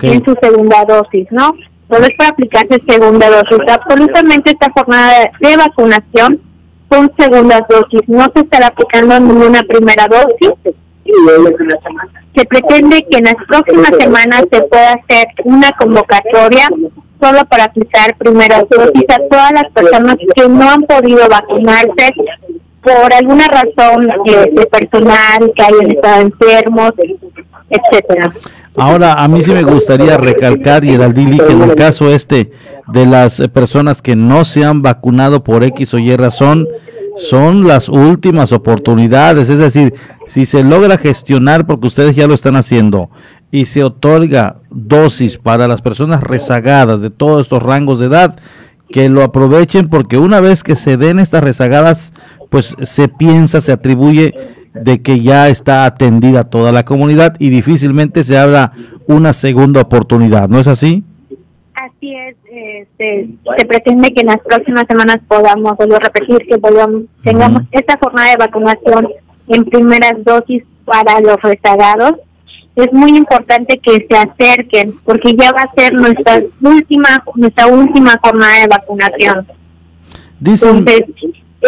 [0.02, 1.56] en su segunda dosis, ¿no?
[1.90, 3.60] Solo es para aplicarse segunda dosis.
[3.70, 6.42] Absolutamente esta jornada de vacunación
[6.92, 8.02] son segundas dosis.
[8.08, 10.76] No se estará aplicando ninguna primera dosis.
[12.36, 16.68] Se pretende que en las próximas semanas se pueda hacer una convocatoria
[17.22, 22.14] solo para aplicar primeras dosis a todas las personas que no han podido vacunarse
[22.82, 26.92] por alguna razón eh, de personal, que hayan estado enfermos,
[28.78, 32.52] Ahora, a mí sí me gustaría recalcar, Geraldili, que en el caso este
[32.88, 36.68] de las personas que no se han vacunado por X o Y razón,
[37.16, 39.50] son las últimas oportunidades.
[39.50, 39.94] Es decir,
[40.28, 43.10] si se logra gestionar, porque ustedes ya lo están haciendo,
[43.52, 48.36] y se otorga dosis para las personas rezagadas de todos estos rangos de edad,
[48.90, 52.14] que lo aprovechen porque una vez que se den estas rezagadas,
[52.50, 54.34] pues se piensa, se atribuye
[54.76, 58.74] de que ya está atendida toda la comunidad y difícilmente se abra
[59.08, 61.04] una segunda oportunidad, ¿no es así?
[61.74, 66.58] Así es, este, se pretende que en las próximas semanas podamos, vuelvo a repetir, que
[66.58, 69.10] volvamos, tengamos esta jornada de vacunación
[69.48, 72.16] en primeras dosis para los rezagados.
[72.76, 78.20] Es muy importante que se acerquen porque ya va a ser nuestra última, nuestra última
[78.22, 79.48] jornada de vacunación.
[80.40, 80.86] Dicen,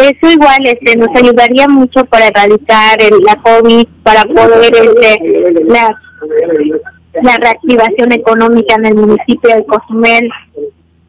[0.00, 5.20] eso igual este nos ayudaría mucho para erradicar el, la COVID, para poder este,
[5.66, 5.98] la,
[7.22, 10.30] la reactivación económica en el municipio de Cozumel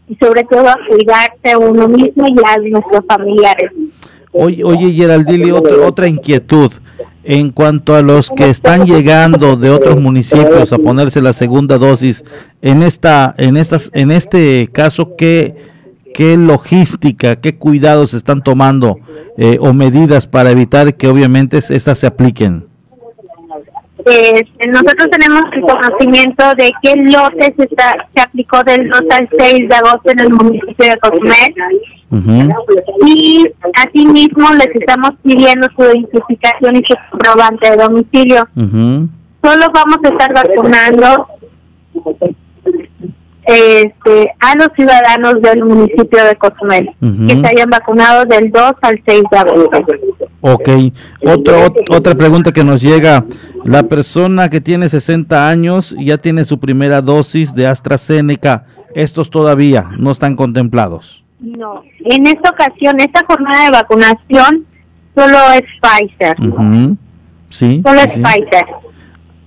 [0.08, 3.72] y sobre todo a cuidarse uno mismo y a nuestros familiares.
[4.32, 6.72] Oye, oye Geraldili, otra, otra inquietud.
[7.24, 12.24] En cuanto a los que están llegando de otros municipios a ponerse la segunda dosis,
[12.62, 15.56] en esta, en estas, en este caso, ¿qué,
[16.20, 18.98] qué logística, qué cuidados están tomando
[19.38, 22.68] eh, o medidas para evitar que obviamente estas se apliquen?
[24.00, 29.30] Este, nosotros tenemos el conocimiento de qué lote se, está, se aplicó del 2 al
[29.38, 31.56] 6 de agosto en el municipio de Cozumel.
[33.08, 38.46] Y asimismo les estamos pidiendo su identificación y su comprobante de domicilio.
[38.56, 41.28] Solo vamos a estar vacunando
[43.50, 49.02] este, a los ciudadanos del municipio de Cozumel que se hayan vacunado del 2 al
[49.08, 49.86] 6 de agosto.
[50.42, 50.70] Ok,
[51.26, 53.26] Otro, otra pregunta que nos llega,
[53.66, 59.90] la persona que tiene 60 años ya tiene su primera dosis de AstraZeneca, estos todavía
[59.98, 61.24] no están contemplados.
[61.40, 64.66] No, en esta ocasión, esta jornada de vacunación
[65.16, 66.38] solo es Pfizer.
[67.50, 67.82] Sí.
[67.84, 68.22] Solo es sí.
[68.22, 68.66] Pfizer.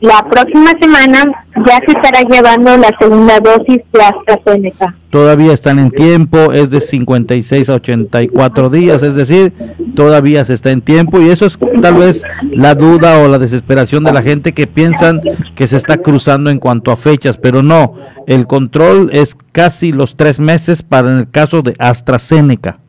[0.02, 1.24] La próxima semana
[1.64, 4.96] ya se estará llevando la segunda dosis de AstraZeneca.
[5.10, 9.52] Todavía están en tiempo, es de 56 a 84 días, es decir,
[9.94, 14.02] todavía se está en tiempo y eso es tal vez la duda o la desesperación
[14.02, 15.20] de la gente que piensan
[15.54, 17.94] que se está cruzando en cuanto a fechas, pero no,
[18.26, 22.82] el control es casi los tres meses para en el caso de AstraZeneca.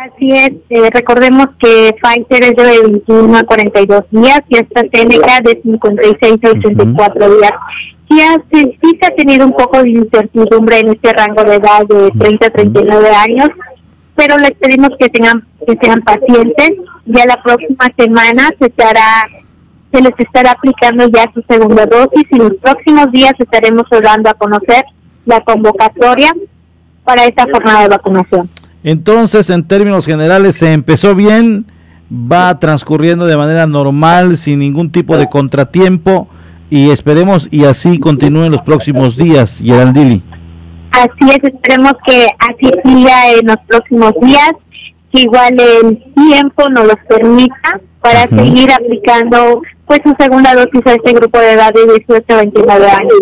[0.00, 5.60] Así es, eh, recordemos que Pfizer es de 21 a 42 días y AstraZeneca de
[5.62, 7.52] 56 a 84 días.
[8.08, 11.82] Sí, hace- sí se ha tenido un poco de incertidumbre en este rango de edad
[11.86, 13.50] de 30 a 39 años,
[14.14, 16.70] pero les pedimos que tengan que sean pacientes.
[17.04, 19.26] Ya la próxima semana se estará
[19.92, 24.34] se les estará aplicando ya su segunda dosis y los próximos días estaremos dando a
[24.34, 24.84] conocer
[25.26, 26.32] la convocatoria
[27.04, 28.48] para esta jornada de vacunación.
[28.82, 31.66] Entonces, en términos generales, se empezó bien,
[32.10, 36.28] va transcurriendo de manera normal, sin ningún tipo de contratiempo,
[36.70, 40.22] y esperemos y así continúen los próximos días, Geraldili.
[40.92, 44.52] Así es, esperemos que así siga en los próximos días,
[45.12, 50.92] que igual el tiempo nos los permita para seguir aplicando pues su segunda dosis a
[50.92, 53.12] este grupo de edad de 18 a 29 años.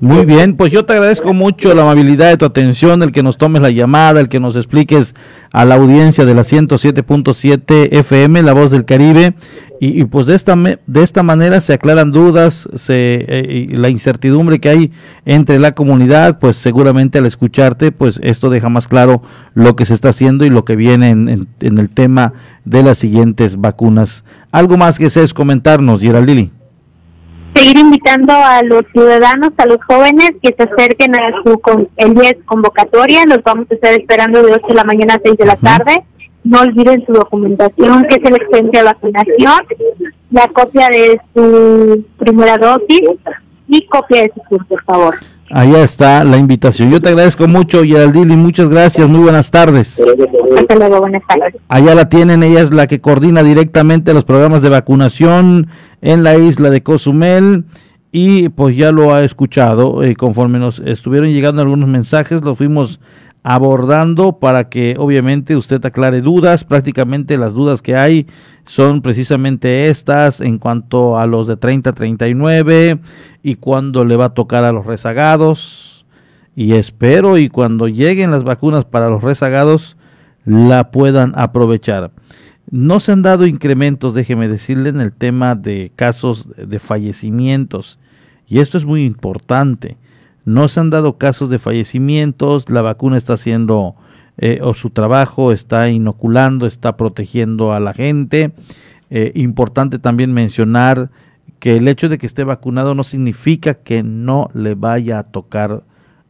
[0.00, 3.36] Muy bien, pues yo te agradezco mucho la amabilidad de tu atención, el que nos
[3.36, 5.14] tomes la llamada, el que nos expliques
[5.52, 9.34] a la audiencia de la 107.7 FM, La Voz del Caribe,
[9.80, 13.76] y, y pues de esta, me- de esta manera se aclaran dudas, se, eh, y
[13.76, 14.92] la incertidumbre que hay
[15.24, 19.22] entre la comunidad, pues seguramente al escucharte, pues esto deja más claro
[19.54, 22.32] lo que se está haciendo y lo que viene en, en- en el tema
[22.64, 24.24] de las siguientes vacunas.
[24.52, 26.50] Algo más que desees comentarnos, Geraldili.
[27.54, 32.14] Seguir invitando a los ciudadanos, a los jóvenes que se acerquen a su con, el
[32.14, 35.36] día de convocatoria, los vamos a estar esperando de 8 de la mañana a 6
[35.36, 36.04] de la tarde.
[36.48, 39.60] No olviden su documentación, que es el expediente de vacunación,
[40.30, 43.02] la copia de su primera dosis
[43.68, 45.14] y copia de su CUR, por favor.
[45.50, 46.90] Allá está la invitación.
[46.90, 50.02] Yo te agradezco mucho, Geraldili, muchas gracias, muy buenas tardes.
[50.58, 51.54] Hasta luego, buenas tardes.
[51.68, 55.66] Allá la tienen, ella es la que coordina directamente los programas de vacunación
[56.00, 57.64] en la isla de Cozumel
[58.10, 63.00] y pues ya lo ha escuchado, eh, conforme nos estuvieron llegando algunos mensajes, lo fuimos
[63.42, 66.64] abordando para que obviamente usted aclare dudas.
[66.64, 68.26] Prácticamente las dudas que hay
[68.66, 72.98] son precisamente estas en cuanto a los de 30 a 39
[73.42, 76.04] y cuándo le va a tocar a los rezagados.
[76.54, 79.96] Y espero y cuando lleguen las vacunas para los rezagados
[80.44, 82.10] la puedan aprovechar.
[82.70, 87.98] No se han dado incrementos, déjeme decirle, en el tema de casos de fallecimientos.
[88.46, 89.96] Y esto es muy importante.
[90.48, 93.96] No se han dado casos de fallecimientos, la vacuna está haciendo
[94.38, 98.52] eh, o su trabajo, está inoculando, está protegiendo a la gente.
[99.10, 101.10] Eh, importante también mencionar
[101.58, 105.82] que el hecho de que esté vacunado no significa que no le vaya a tocar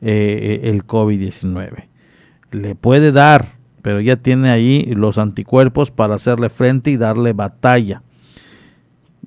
[0.02, 1.84] eh, el COVID-19.
[2.50, 8.02] Le puede dar, pero ya tiene ahí los anticuerpos para hacerle frente y darle batalla.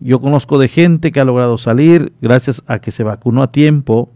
[0.02, 4.10] Yo conozco de gente que ha logrado salir gracias a que se vacunó a tiempo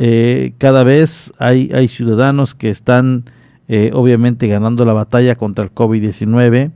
[0.00, 3.24] eh, cada vez hay, hay, ciudadanos que están
[3.66, 6.70] eh, obviamente ganando la batalla contra el COVID-19.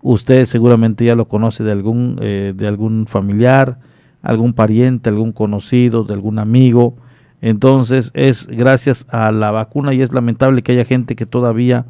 [0.00, 3.80] Usted seguramente ya lo conoce de algún, eh, de algún familiar,
[4.22, 6.96] algún pariente, algún conocido, de algún amigo.
[7.40, 11.86] Entonces es gracias a la vacuna y es lamentable que haya gente que todavía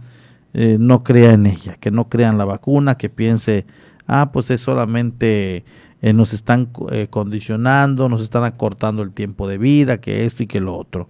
[0.54, 3.64] no crea en ella, que no crea en la vacuna, que piense,
[4.06, 5.64] ah, pues es solamente
[6.02, 10.48] eh, nos están eh, condicionando, nos están acortando el tiempo de vida, que esto y
[10.48, 11.08] que lo otro.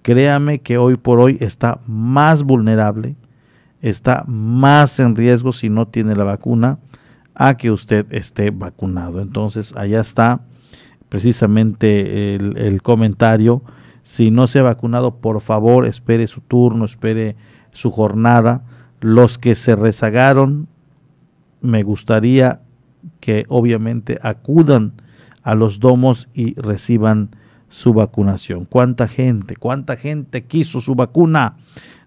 [0.00, 3.16] Créame que hoy por hoy está más vulnerable,
[3.82, 6.78] está más en riesgo si no tiene la vacuna
[7.34, 9.20] a que usted esté vacunado.
[9.20, 10.40] Entonces, allá está
[11.10, 13.62] precisamente el, el comentario.
[14.02, 17.36] Si no se ha vacunado, por favor, espere su turno, espere
[17.72, 18.62] su jornada.
[19.00, 20.66] Los que se rezagaron,
[21.60, 22.62] me gustaría
[23.20, 24.94] que obviamente acudan
[25.42, 27.30] a los domos y reciban
[27.68, 28.64] su vacunación.
[28.64, 31.56] ¿Cuánta gente, cuánta gente quiso su vacuna?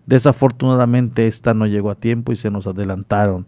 [0.05, 3.47] Desafortunadamente esta no llegó a tiempo y se nos adelantaron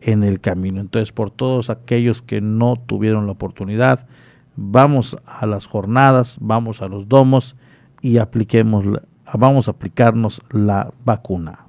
[0.00, 0.80] en el camino.
[0.80, 4.06] Entonces, por todos aquellos que no tuvieron la oportunidad,
[4.54, 7.56] vamos a las jornadas, vamos a los domos
[8.00, 8.84] y apliquemos,
[9.34, 11.65] vamos a aplicarnos la vacuna.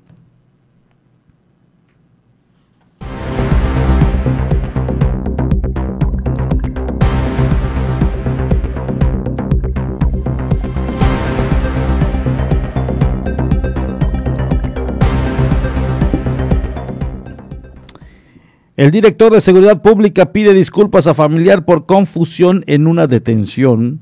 [18.77, 24.01] El director de Seguridad Pública pide disculpas a familiar por confusión en una detención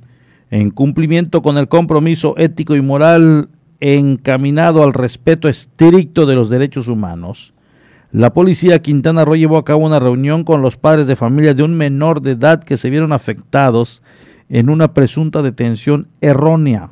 [0.52, 3.48] en cumplimiento con el compromiso ético y moral
[3.80, 7.54] encaminado al respeto estricto de los derechos humanos.
[8.12, 11.64] La policía Quintana Roo llevó a cabo una reunión con los padres de familia de
[11.64, 14.02] un menor de edad que se vieron afectados
[14.50, 16.90] en una presunta detención errónea,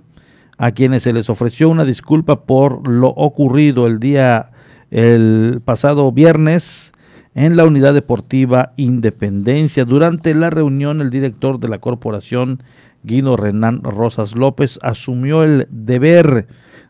[0.57, 4.51] a quienes se les ofreció una disculpa por lo ocurrido el día
[4.89, 6.93] el pasado viernes
[7.35, 9.85] en la Unidad Deportiva Independencia.
[9.85, 12.61] Durante la reunión, el director de la corporación,
[13.03, 16.47] Guido Renán Rosas López, asumió el deber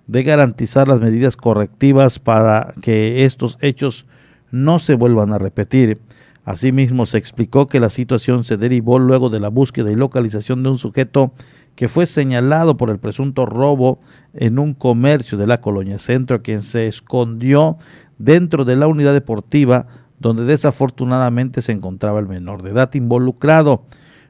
[0.08, 4.06] de garantizar las medidas correctivas para que estos hechos
[4.52, 6.00] no se vuelvan a repetir.
[6.46, 10.70] Asimismo, se explicó que la situación se derivó luego de la búsqueda y localización de
[10.70, 11.34] un sujeto
[11.76, 14.00] que fue señalado por el presunto robo
[14.34, 17.78] en un comercio de la colonia Centro, quien se escondió
[18.18, 19.88] dentro de la unidad deportiva
[20.24, 23.84] donde desafortunadamente se encontraba el menor de edad involucrado.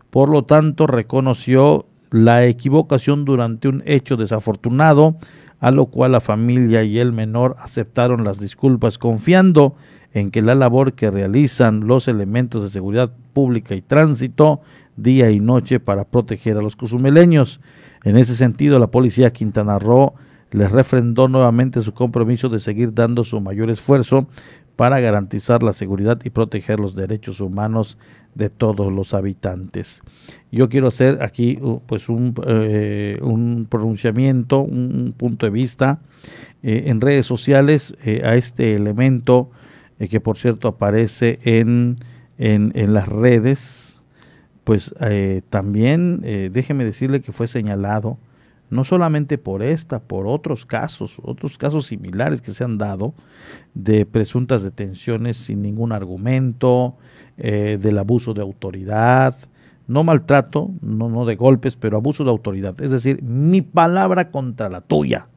[0.09, 5.15] Por lo tanto, reconoció la equivocación durante un hecho desafortunado,
[5.59, 9.75] a lo cual la familia y el menor aceptaron las disculpas confiando
[10.13, 14.61] en que la labor que realizan los elementos de seguridad pública y tránsito
[14.97, 17.61] día y noche para proteger a los cozumeleños.
[18.03, 20.13] En ese sentido, la policía Quintana Roo
[20.51, 24.27] les refrendó nuevamente su compromiso de seguir dando su mayor esfuerzo
[24.75, 27.97] para garantizar la seguridad y proteger los derechos humanos
[28.35, 30.01] de todos los habitantes.
[30.51, 35.99] Yo quiero hacer aquí uh, pues un, eh, un pronunciamiento, un punto de vista
[36.63, 39.51] eh, en redes sociales eh, a este elemento
[40.09, 41.95] que por cierto aparece en,
[42.37, 44.03] en, en las redes,
[44.65, 44.93] pues
[45.49, 46.19] también
[46.51, 48.17] déjeme decirle que fue señalado
[48.73, 53.13] no solamente por esta, por otros casos, otros casos similares que se han dado
[53.73, 56.97] de presuntas detenciones sin ningún argumento,
[57.37, 59.37] eh, del abuso de autoridad,
[59.87, 62.79] no maltrato, no, no de golpes, pero abuso de autoridad.
[62.81, 65.27] Es decir, mi palabra contra la tuya.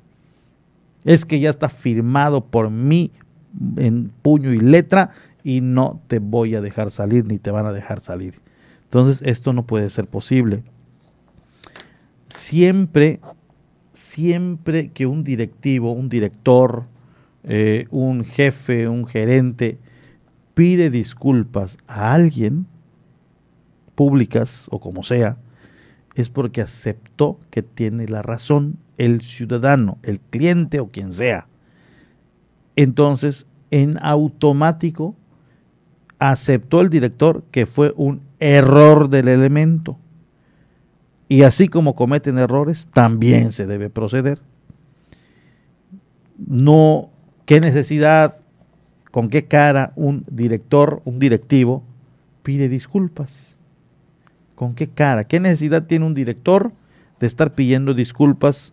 [1.05, 3.13] Es que ya está firmado por mí
[3.77, 5.11] en puño y letra
[5.45, 8.41] y no te voy a dejar salir ni te van a dejar salir.
[8.85, 10.65] Entonces esto no puede ser posible
[12.37, 13.21] siempre,
[13.93, 16.85] siempre que un directivo, un director,
[17.45, 19.79] eh, un jefe, un gerente
[20.55, 22.67] pide disculpas a alguien,
[23.95, 25.39] públicas o como sea,
[26.15, 31.47] es porque aceptó que tiene la razón el ciudadano, el cliente o quien sea.
[32.75, 35.15] Entonces, en automático,
[36.19, 39.99] aceptó el director que fue un error del elemento.
[41.29, 44.41] Y así como cometen errores, también se debe proceder.
[46.39, 47.11] No,
[47.47, 48.37] qué necesidad,
[49.11, 51.83] con qué cara un director, un directivo,
[52.43, 53.57] pide disculpas.
[54.55, 55.25] ¿Con qué cara?
[55.25, 56.73] ¿Qué necesidad tiene un director
[57.19, 58.73] de estar pidiendo disculpas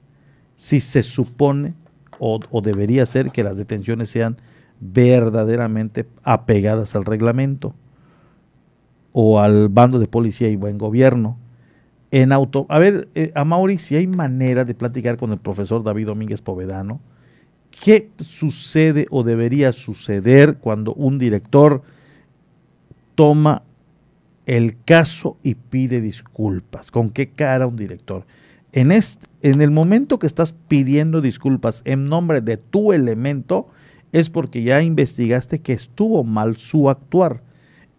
[0.56, 1.74] si se supone
[2.20, 4.38] o, o debería ser que las detenciones sean
[4.80, 7.74] verdaderamente apegadas al reglamento
[9.12, 11.38] o al bando de policía y buen gobierno?
[12.14, 13.44] En auto, a ver, eh, a
[13.80, 17.02] si hay manera de platicar con el profesor David Domínguez Povedano,
[17.72, 21.82] ¿qué sucede o debería suceder cuando un director
[23.16, 23.64] toma
[24.46, 26.92] el caso y pide disculpas?
[26.92, 28.28] ¿Con qué cara un director?
[28.74, 33.70] En, este, en el momento que estás pidiendo disculpas en nombre de tu elemento,
[34.12, 37.42] es porque ya investigaste que estuvo mal su actuar.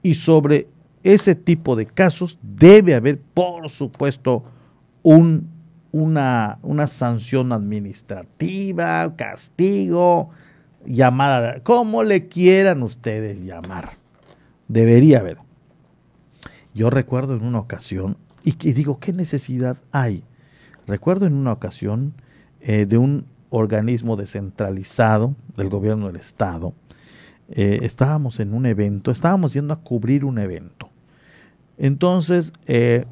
[0.04, 0.68] Y sobre
[1.04, 4.42] ese tipo de casos debe haber, por supuesto,
[5.02, 5.50] un,
[5.92, 10.30] una, una sanción administrativa, castigo,
[10.86, 13.92] llamada, como le quieran ustedes llamar.
[14.66, 15.38] Debería haber.
[16.72, 20.24] Yo recuerdo en una ocasión, y, digo, ¿qué necesidad hay?
[20.86, 22.14] Recuerdo en una ocasión
[22.60, 26.72] eh, de un organismo descentralizado del gobierno del Estado,
[27.50, 30.90] eh, estábamos en un evento, estábamos yendo a cubrir un evento.
[31.78, 33.06] Entonces, eh,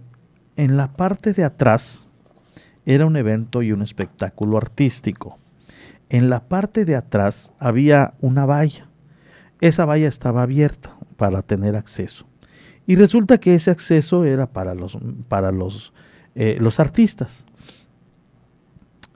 [0.57, 2.09] en la parte de atrás
[2.85, 5.39] era un evento y un espectáculo artístico.
[6.09, 8.89] En la parte de atrás había una valla.
[9.61, 12.27] Esa valla estaba abierta para tener acceso.
[12.87, 14.99] Y resulta que ese acceso era para los,
[15.29, 15.93] para los,
[16.35, 17.45] eh, los artistas.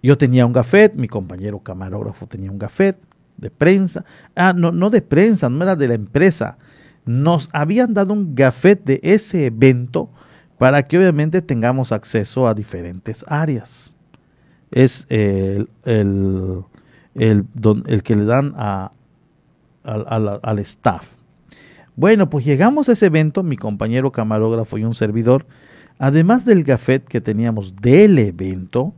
[0.03, 2.97] Yo tenía un gafet, mi compañero camarógrafo tenía un gafet
[3.37, 4.05] de prensa.
[4.37, 6.59] Ah, no, no de prensa, no era de la empresa,
[7.07, 10.11] nos habían dado un gafet de ese evento
[10.59, 13.95] para que obviamente tengamos acceso a diferentes áreas.
[14.73, 16.65] Es el, el,
[17.15, 18.91] el, que le dan a,
[19.85, 21.07] al staff.
[21.95, 25.47] Bueno, pues llegamos a ese evento, mi compañero camarógrafo y un servidor.
[25.99, 28.93] Además del gafet que teníamos del evento,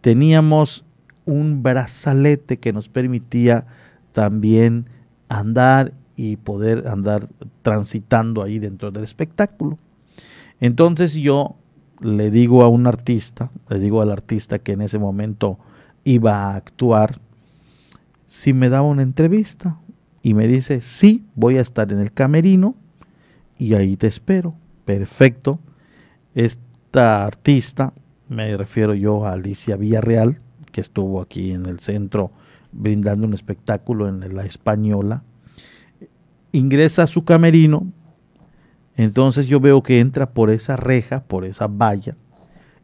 [0.00, 0.84] teníamos
[1.24, 3.66] un brazalete que nos permitía
[4.12, 4.88] también
[5.28, 7.28] andar y poder andar
[7.62, 9.78] transitando ahí dentro del espectáculo.
[10.60, 11.56] Entonces yo
[12.00, 15.58] le digo a un artista, le digo al artista que en ese momento
[16.04, 17.20] iba a actuar,
[18.26, 19.78] si me daba una entrevista
[20.22, 22.74] y me dice, sí, voy a estar en el camerino
[23.58, 24.54] y ahí te espero.
[24.84, 25.60] Perfecto.
[26.34, 27.92] Esta artista,
[28.28, 30.40] me refiero yo a Alicia Villarreal,
[30.72, 32.30] que estuvo aquí en el centro
[32.72, 35.22] brindando un espectáculo en la española,
[36.56, 37.86] ingresa a su camerino,
[38.96, 42.16] entonces yo veo que entra por esa reja, por esa valla,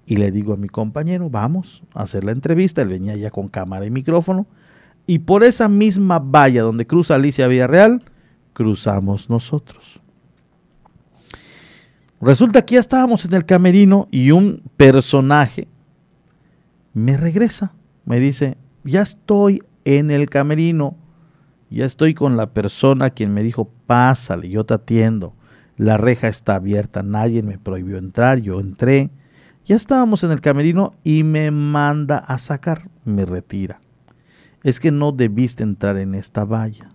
[0.05, 3.49] y le digo a mi compañero, vamos a hacer la entrevista, él venía ya con
[3.49, 4.47] cámara y micrófono,
[5.07, 8.03] y por esa misma valla donde cruza Alicia Villarreal,
[8.53, 10.01] cruzamos nosotros.
[12.21, 15.67] Resulta que ya estábamos en el camerino y un personaje
[16.95, 17.73] me regresa,
[18.05, 20.97] me dice, ya estoy en el camerino,
[21.73, 25.35] ya estoy con la persona quien me dijo, pásale, yo te atiendo.
[25.77, 29.11] La reja está abierta, nadie me prohibió entrar, yo entré.
[29.65, 33.81] Ya estábamos en el camerino y me manda a sacar, me retira.
[34.63, 36.91] Es que no debiste entrar en esta valla.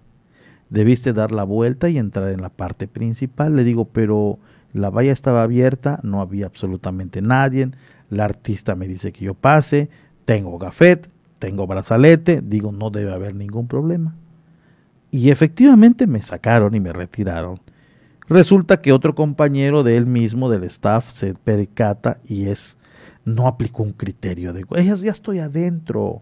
[0.69, 3.55] Debiste dar la vuelta y entrar en la parte principal.
[3.55, 4.37] Le digo, pero
[4.73, 7.71] la valla estaba abierta, no había absolutamente nadie.
[8.09, 9.89] La artista me dice que yo pase,
[10.25, 11.09] tengo gafet,
[11.39, 14.15] tengo brazalete, digo, no debe haber ningún problema.
[15.11, 17.59] Y efectivamente me sacaron y me retiraron.
[18.29, 22.77] Resulta que otro compañero de él mismo, del staff, se percata y es,
[23.23, 26.21] no aplicó un criterio de, ya, ya estoy adentro.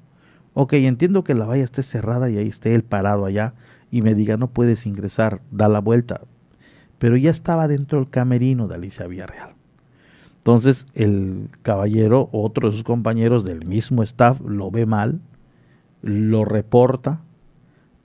[0.53, 3.55] Ok, entiendo que la valla esté cerrada y ahí esté él parado allá
[3.89, 6.21] y me diga, no puedes ingresar, da la vuelta.
[6.99, 9.55] Pero ya estaba dentro del camerino de Alicia Villarreal.
[10.37, 15.21] Entonces el caballero, otro de sus compañeros del mismo staff, lo ve mal,
[16.03, 17.21] lo reporta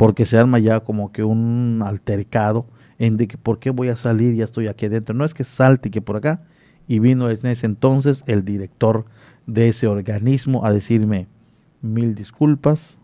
[0.01, 2.65] porque se arma ya como que un altercado
[2.99, 5.15] en de que por qué voy a salir, ya estoy aquí adentro.
[5.15, 6.41] No es que salte que por acá
[6.89, 9.05] y vino en ese entonces el director
[9.47, 11.27] de ese organismo a decirme
[11.83, 12.99] mil disculpas,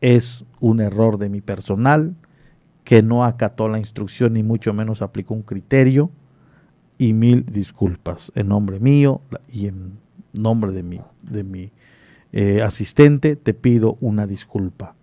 [0.00, 2.14] es un error de mi personal
[2.82, 6.10] que no acató la instrucción ni mucho menos aplicó un criterio
[6.96, 9.20] y mil disculpas en nombre mío
[9.52, 9.98] y en
[10.32, 11.72] nombre de mi, de mi
[12.32, 14.94] eh, asistente te pido una disculpa.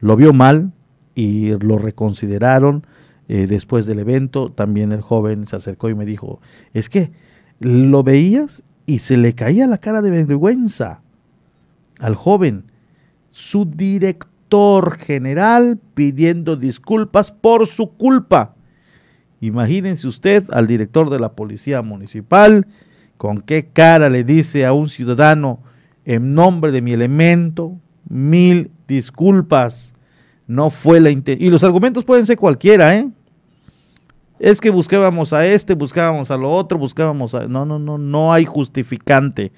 [0.00, 0.72] Lo vio mal
[1.14, 2.86] y lo reconsideraron
[3.28, 4.50] eh, después del evento.
[4.50, 6.40] También el joven se acercó y me dijo,
[6.72, 7.10] es que
[7.60, 11.00] lo veías y se le caía la cara de vergüenza
[11.98, 12.64] al joven.
[13.30, 18.54] Su director general pidiendo disculpas por su culpa.
[19.40, 22.66] Imagínense usted al director de la policía municipal
[23.18, 25.60] con qué cara le dice a un ciudadano
[26.04, 27.78] en nombre de mi elemento
[28.08, 29.94] mil disculpas.
[30.46, 31.46] No fue la intención.
[31.46, 33.08] Y los argumentos pueden ser cualquiera, ¿eh?
[34.38, 37.46] Es que buscábamos a este, buscábamos a lo otro, buscábamos a...
[37.46, 39.52] No, no, no, no hay justificante.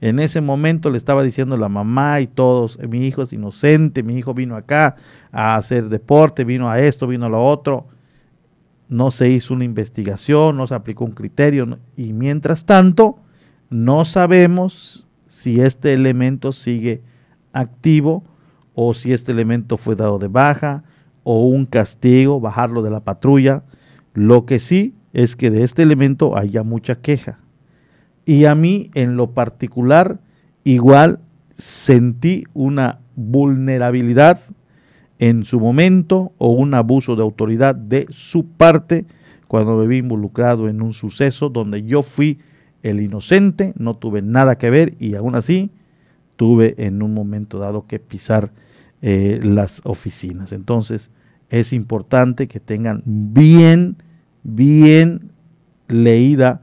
[0.00, 4.18] En ese momento le estaba diciendo la mamá y todos, mi hijo es inocente, mi
[4.18, 4.96] hijo vino acá
[5.32, 7.86] a hacer deporte, vino a esto, vino a lo otro.
[8.88, 13.18] No se hizo una investigación, no se aplicó un criterio y mientras tanto
[13.70, 17.02] no sabemos si este elemento sigue
[17.52, 18.22] activo
[18.76, 20.84] o si este elemento fue dado de baja
[21.24, 23.64] o un castigo, bajarlo de la patrulla
[24.16, 27.38] lo que sí es que de este elemento haya mucha queja.
[28.24, 30.20] Y a mí en lo particular
[30.64, 31.20] igual
[31.56, 34.40] sentí una vulnerabilidad
[35.18, 39.04] en su momento o un abuso de autoridad de su parte
[39.48, 42.38] cuando me vi involucrado en un suceso donde yo fui
[42.82, 45.70] el inocente, no tuve nada que ver y aún así
[46.36, 48.50] tuve en un momento dado que pisar
[49.08, 50.50] eh, las oficinas.
[50.50, 51.12] Entonces
[51.48, 53.98] es importante que tengan bien
[54.42, 55.30] bien
[55.86, 56.60] leída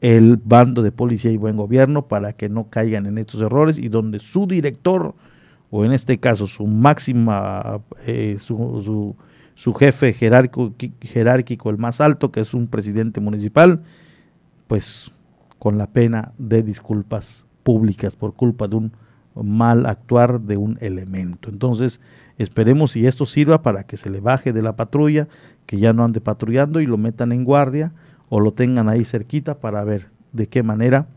[0.00, 3.90] el bando de policía y buen gobierno para que no caigan en estos errores y
[3.90, 5.14] donde su director
[5.68, 9.14] o en este caso su máxima eh, su,
[9.54, 13.82] su, jefe jerárquico, jerárquico el más alto que es un presidente municipal
[14.68, 15.12] pues
[15.58, 18.92] con la pena de disculpas públicas por culpa de un
[19.42, 22.00] mal actuar de un elemento entonces
[22.38, 25.28] esperemos si esto sirva para que se le baje de la patrulla
[25.66, 27.92] que ya no ande patrullando y lo metan en guardia
[28.28, 31.08] o lo tengan ahí cerquita para ver de qué manera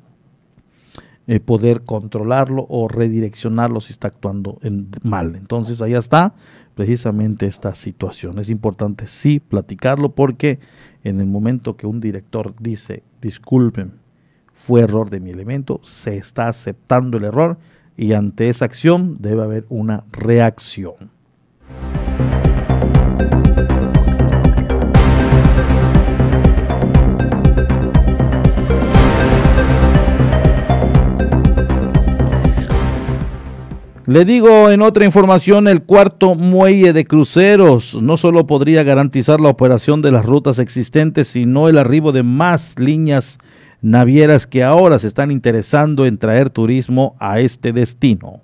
[1.27, 5.35] eh, poder controlarlo o redireccionarlo si está actuando en, mal.
[5.35, 6.33] Entonces ahí está
[6.75, 8.39] precisamente esta situación.
[8.39, 10.59] Es importante sí platicarlo porque
[11.03, 13.93] en el momento que un director dice, disculpen,
[14.53, 17.57] fue error de mi elemento, se está aceptando el error
[18.01, 21.11] y ante esa acción debe haber una reacción.
[34.07, 39.49] Le digo en otra información, el cuarto muelle de cruceros no solo podría garantizar la
[39.49, 43.37] operación de las rutas existentes, sino el arribo de más líneas
[43.81, 48.41] navieras que ahora se están interesando en traer turismo a este destino.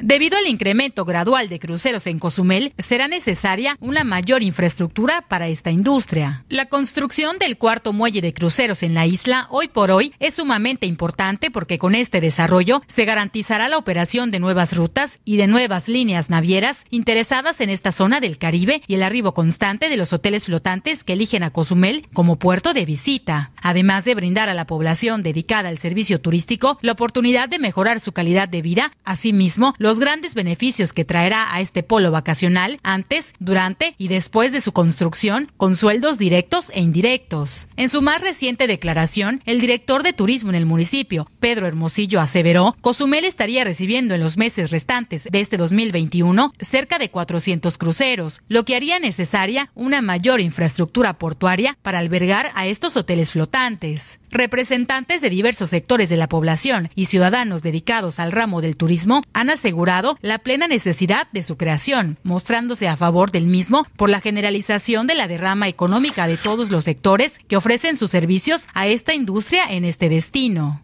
[0.00, 5.70] Debido al incremento gradual de cruceros en Cozumel, será necesaria una mayor infraestructura para esta
[5.70, 6.44] industria.
[6.48, 10.86] La construcción del cuarto muelle de cruceros en la isla hoy por hoy es sumamente
[10.86, 15.88] importante porque con este desarrollo se garantizará la operación de nuevas rutas y de nuevas
[15.88, 20.46] líneas navieras interesadas en esta zona del Caribe y el arribo constante de los hoteles
[20.46, 25.22] flotantes que eligen a Cozumel como puerto de visita, además de brindar a la población
[25.22, 30.34] dedicada al servicio turístico la oportunidad de mejorar su calidad de vida, asimismo los grandes
[30.34, 35.76] beneficios que traerá a este polo vacacional antes, durante y después de su construcción, con
[35.76, 37.68] sueldos directos e indirectos.
[37.76, 42.74] En su más reciente declaración, el director de turismo en el municipio, Pedro Hermosillo, aseveró,
[42.80, 48.64] Cozumel estaría recibiendo en los meses restantes de este 2021 cerca de 400 cruceros, lo
[48.64, 54.18] que haría necesaria una mayor infraestructura portuaria para albergar a estos hoteles flotantes.
[54.34, 59.48] Representantes de diversos sectores de la población y ciudadanos dedicados al ramo del turismo han
[59.48, 65.06] asegurado la plena necesidad de su creación, mostrándose a favor del mismo por la generalización
[65.06, 69.66] de la derrama económica de todos los sectores que ofrecen sus servicios a esta industria
[69.70, 70.82] en este destino.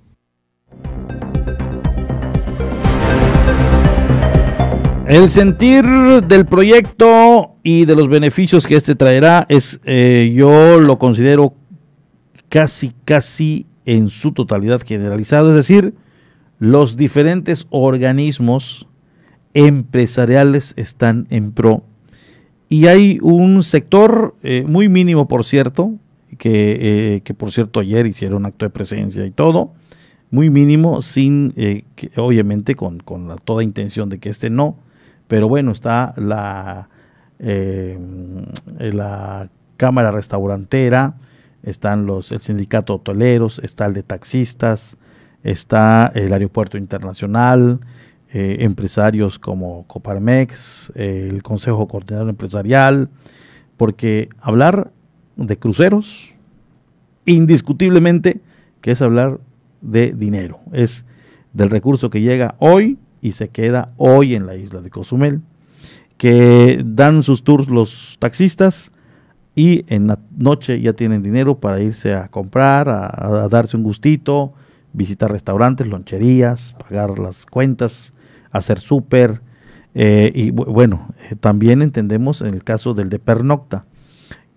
[5.08, 5.84] El sentir
[6.22, 11.56] del proyecto y de los beneficios que este traerá es, eh, yo lo considero
[12.50, 15.94] casi, casi en su totalidad generalizado, es decir,
[16.58, 18.86] los diferentes organismos
[19.54, 21.84] empresariales están en pro.
[22.68, 25.94] Y hay un sector eh, muy mínimo, por cierto,
[26.38, 29.72] que, que, por cierto ayer hicieron acto de presencia y todo,
[30.30, 34.76] muy mínimo, sin, que, obviamente con, con la, toda intención de que este no,
[35.26, 36.88] pero bueno, está la,
[37.38, 41.16] la Cámara Restaurantera,
[41.62, 44.96] están los, el sindicato hoteleros, está el de taxistas,
[45.42, 47.80] está el aeropuerto internacional,
[48.32, 53.08] eh, empresarios como Coparmex, el Consejo Coordinador Empresarial,
[53.76, 54.92] porque hablar
[55.36, 56.34] de cruceros,
[57.24, 58.40] indiscutiblemente,
[58.80, 59.40] que es hablar
[59.80, 61.04] de dinero, es
[61.52, 65.40] del recurso que llega hoy y se queda hoy en la isla de Cozumel,
[66.16, 68.92] que dan sus tours los taxistas,
[69.54, 74.52] y en la noche ya tienen dinero para irse a comprar, a, darse un gustito,
[74.92, 78.12] visitar restaurantes, loncherías, pagar las cuentas,
[78.50, 79.40] hacer súper.
[79.94, 83.86] Eh, y bueno, eh, también entendemos en el caso del de pernocta,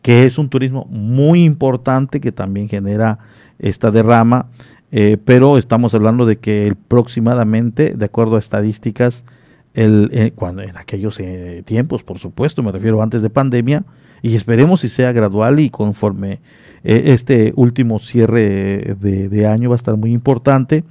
[0.03, 3.19] que es un turismo muy importante que también genera
[3.57, 4.47] esta derrama,
[4.91, 9.25] eh, pero estamos hablando de que aproximadamente, de acuerdo a estadísticas,
[9.73, 11.19] el, cuando, en aquellos
[11.65, 13.83] tiempos, por supuesto, me refiero antes de pandemia,
[14.23, 16.39] y esperemos si sea gradual y conforme
[16.85, 20.85] eh, este último cierre de, año va a estar muy importante,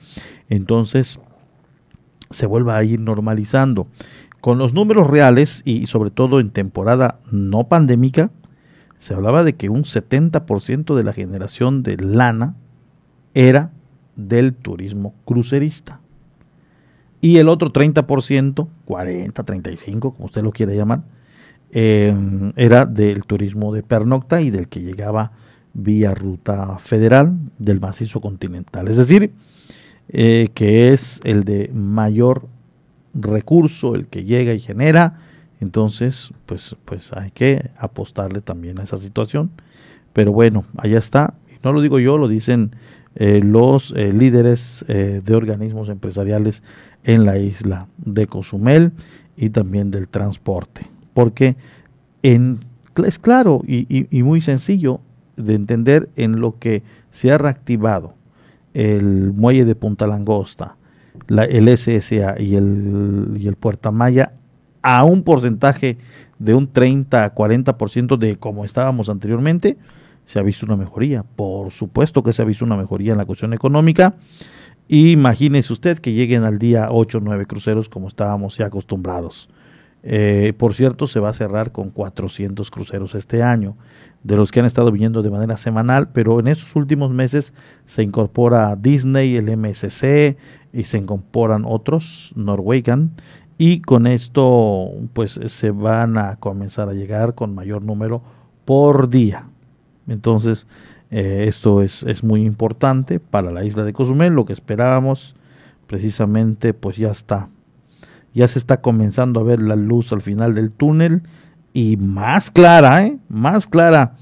[0.51, 1.19] entonces
[2.31, 3.87] se vuelva a ir normalizando.
[4.43, 8.31] Con los números reales y sobre todo en temporada no pandémica,
[8.99, 12.55] se hablaba de que un 70% de la generación de lana
[13.33, 13.73] era
[14.15, 16.01] del turismo crucerista.
[17.23, 21.03] Y el otro 30%, 40, 35, como usted lo quiere llamar,
[21.75, 25.33] Em, era del turismo de pernocta y del que llegaba
[25.73, 28.89] vía ruta federal del macizo continental.
[28.89, 29.33] Es decir,
[30.11, 32.47] eh, que es el de mayor
[33.15, 35.21] recurso, el que llega y genera.
[35.61, 39.51] Entonces, pues, pues hay que apostarle también a esa situación.
[40.13, 41.33] Pero bueno, allá está.
[41.65, 42.77] No lo digo yo, lo dicen
[43.15, 46.63] eh, los eh, líderes de organismos empresariales
[47.03, 48.93] en la isla de Cozumel
[49.39, 51.57] y también del transporte porque
[52.23, 52.61] en,
[53.05, 55.01] es claro y, muy sencillo
[55.37, 58.15] de entender en lo que se ha reactivado
[58.75, 60.77] el muelle de Punta Langosta,
[61.29, 64.33] la, el SSA y el, y Puerta Maya
[64.83, 65.99] a un porcentaje
[66.39, 69.79] de un 30 a 40% de como estábamos anteriormente,
[70.27, 71.23] se ha visto una mejoría.
[71.23, 74.15] Por supuesto que se ha visto una mejoría en la cuestión económica.
[74.89, 79.49] Imagínese usted que lleguen al día 8 o 9 cruceros como estábamos ya acostumbrados.
[80.03, 83.77] Eh, por cierto, se va a cerrar con 400 cruceros este año,
[84.25, 87.53] de los que han estado viniendo de manera semanal, pero en esos últimos meses
[87.87, 90.37] se incorpora Disney, el MSC
[90.73, 93.13] y se incorporan otros, Norwegian,
[93.59, 98.23] y con esto pues se van a comenzar a llegar con mayor número
[98.65, 99.47] por día.
[100.09, 100.67] Entonces,
[101.11, 105.35] eh, esto es, es muy importante para la isla de Cozumel, lo que esperábamos
[105.87, 107.49] precisamente pues ya está
[108.35, 111.23] ya se está comenzando a ver la luz al final del túnel
[111.73, 113.19] y más clara, ¿eh?
[113.29, 114.17] más clara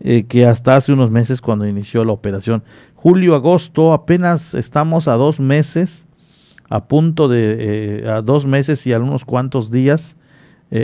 [0.00, 2.62] eh, que hasta hace unos meses cuando inició la operación.
[2.94, 6.06] Julio, agosto, apenas estamos a dos meses,
[6.68, 10.16] a punto de, eh, a dos meses y a unos cuantos días,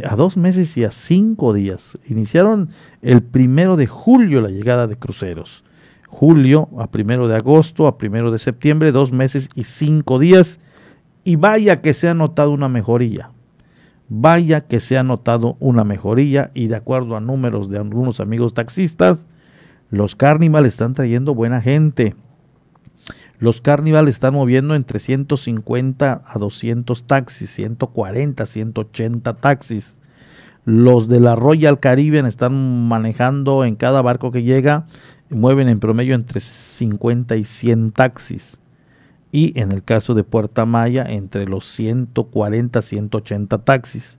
[0.03, 1.97] a dos meses y a cinco días.
[2.09, 2.70] Iniciaron
[3.03, 5.62] el primero de julio la llegada de cruceros.
[6.09, 10.59] Julio a primero de agosto, a primero de septiembre, dos meses y cinco días
[11.27, 13.33] y vaya que se ha notado una mejoría.
[14.09, 18.55] Vaya que se ha notado una mejoría y de acuerdo a números de algunos amigos
[18.55, 19.27] taxistas,
[19.91, 22.14] los Carnival están trayendo buena gente.
[23.41, 29.99] Los Carnival están moviendo entre 150 a 200 taxis, 140, 180 taxis.
[30.64, 34.87] Los de la Royal Caribbean están manejando en cada barco que llega,
[35.29, 38.61] mueven en promedio entre 50 y 100 taxis
[39.33, 44.18] y en el caso de Puerta Maya entre los 140 180 taxis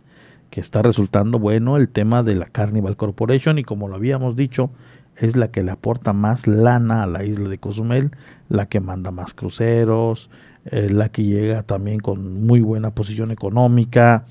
[0.49, 4.71] que está resultando bueno el tema de la Carnival Corporation y como lo habíamos dicho
[5.17, 8.11] es la que le aporta más lana a la isla de Cozumel,
[8.49, 10.29] la que manda más cruceros,
[10.65, 14.25] eh, la que llega también con muy buena posición económica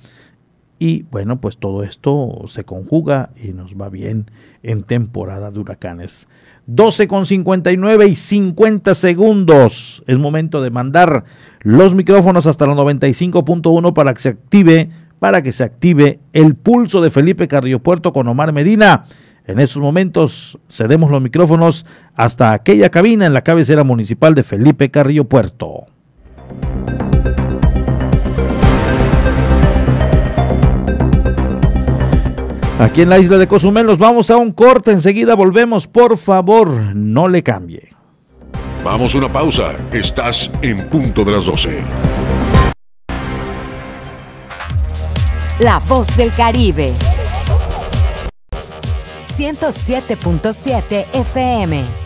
[0.79, 4.27] y bueno pues todo esto se conjuga y nos va bien
[4.63, 6.29] en temporada de huracanes.
[6.67, 10.03] 12 con 59 y 50 segundos.
[10.07, 11.25] Es momento de mandar
[11.61, 17.01] los micrófonos hasta los 95.1 para que se active, para que se active el pulso
[17.01, 19.05] de Felipe Carrillo Puerto con Omar Medina.
[19.47, 21.87] En esos momentos cedemos los micrófonos
[22.17, 25.87] hasta aquella cabina en la cabecera municipal de Felipe Carrillo Puerto.
[32.79, 36.69] Aquí en la isla de Cozumel nos vamos a un corte, enseguida volvemos, por favor,
[36.95, 37.89] no le cambie.
[38.85, 41.81] Vamos a una pausa, estás en punto de las 12.
[45.61, 46.93] La voz del Caribe.
[49.39, 52.06] 107.7 FM.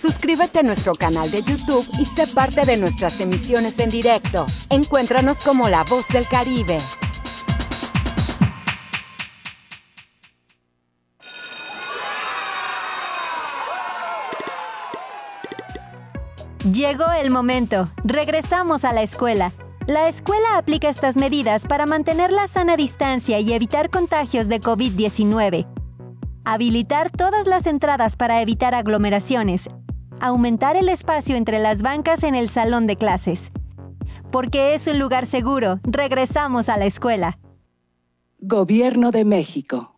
[0.00, 4.46] Suscríbete a nuestro canal de YouTube y sé parte de nuestras emisiones en directo.
[4.70, 6.78] Encuéntranos como La Voz del Caribe.
[16.72, 17.90] Llegó el momento.
[18.02, 19.52] Regresamos a la escuela.
[19.86, 25.66] La escuela aplica estas medidas para mantener la sana distancia y evitar contagios de COVID-19.
[26.46, 29.68] Habilitar todas las entradas para evitar aglomeraciones.
[30.22, 33.50] Aumentar el espacio entre las bancas en el salón de clases.
[34.30, 37.38] Porque es un lugar seguro, regresamos a la escuela.
[38.38, 39.96] Gobierno de México.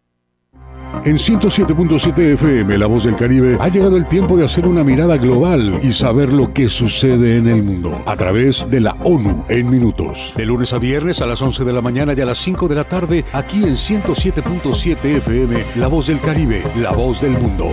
[1.05, 5.17] En 107.7 FM, La Voz del Caribe, ha llegado el tiempo de hacer una mirada
[5.17, 9.71] global y saber lo que sucede en el mundo a través de la ONU en
[9.71, 10.33] minutos.
[10.37, 12.75] De lunes a viernes a las 11 de la mañana y a las 5 de
[12.77, 17.73] la tarde, aquí en 107.7 FM, La Voz del Caribe, la voz del mundo.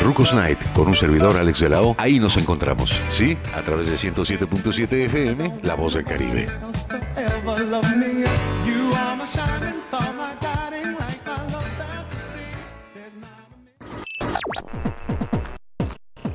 [0.00, 1.82] Rucos Night, con un servidor Alex de la.
[1.98, 3.36] Ahí nos encontramos, ¿sí?
[3.54, 6.48] A través de 107.7 FM, La Voz del Caribe.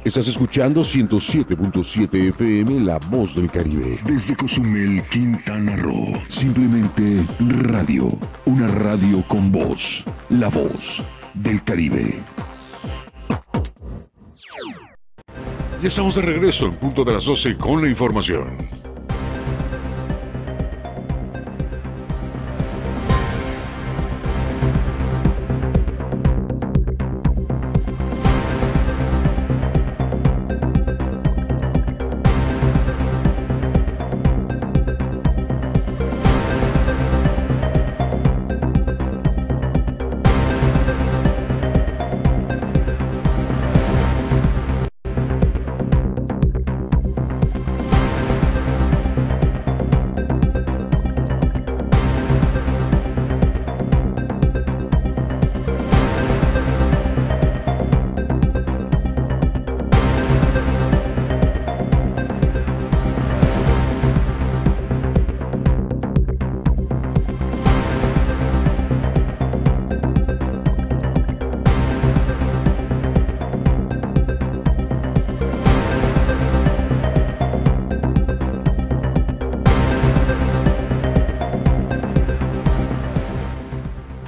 [0.04, 4.00] Estás escuchando 107.7 FM La Voz del Caribe.
[4.06, 6.14] Desde Cozumel, Quintana Roo.
[6.30, 8.08] Simplemente radio.
[8.46, 10.04] Una radio con voz.
[10.30, 11.04] La Voz
[11.34, 12.22] del Caribe.
[15.82, 18.85] Ya estamos de regreso en punto de las 12 con la información.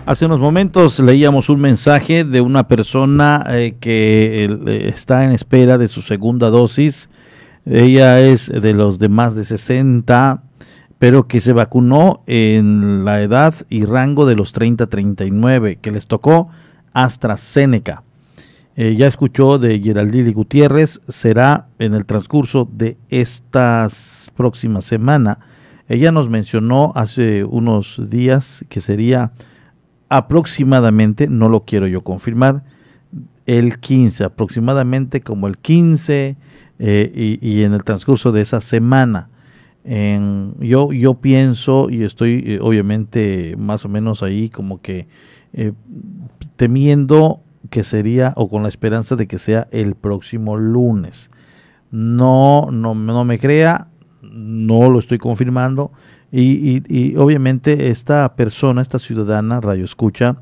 [0.07, 5.77] Hace unos momentos leíamos un mensaje de una persona eh, que eh, está en espera
[5.77, 7.09] de su segunda dosis.
[7.65, 10.43] Ella es de los de más de 60,
[10.97, 15.91] pero que se vacunó en la edad y rango de los 30 a 39, que
[15.91, 16.47] les tocó
[16.93, 18.03] AstraZeneca.
[18.77, 25.39] Eh, ya escuchó de Geraldine Gutiérrez, será en el transcurso de estas próximas semanas.
[25.89, 29.33] Ella nos mencionó hace unos días que sería
[30.09, 32.63] aproximadamente, no lo quiero yo confirmar,
[33.45, 36.35] el 15, aproximadamente como el 15
[36.79, 39.29] eh, y, en el transcurso de esa semana.
[39.85, 45.07] yo, yo pienso y estoy eh, obviamente más o menos ahí como que
[45.53, 45.71] eh,
[46.57, 51.31] temiendo que sería o con la esperanza de que sea el próximo lunes.
[51.89, 53.87] No, no, no me crea,
[54.21, 55.91] no lo estoy confirmando,
[56.31, 60.37] y, obviamente esta persona, esta ciudadana, Radio Escucha,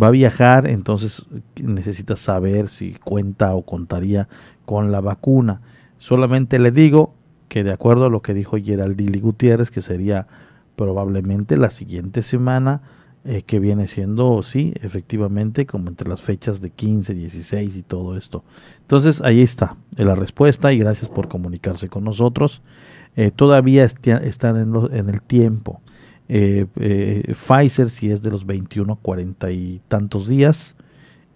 [0.00, 1.26] va a viajar, entonces
[1.60, 4.28] necesita saber si cuenta o contaría
[4.64, 5.60] con la vacuna.
[5.98, 7.14] Solamente le digo
[7.48, 10.26] que de acuerdo a lo que dijo Geraldine Gutiérrez, que sería
[10.76, 12.82] probablemente la siguiente semana,
[13.26, 18.18] eh, que viene siendo, sí, efectivamente, como entre las fechas de 15, 16 y todo
[18.18, 18.44] esto.
[18.82, 22.60] Entonces, ahí está la respuesta y gracias por comunicarse con nosotros.
[23.16, 25.80] Eh, todavía están en, el tiempo.
[26.28, 30.74] Eh, eh, Pfizer, si es de los 21 40 y tantos días,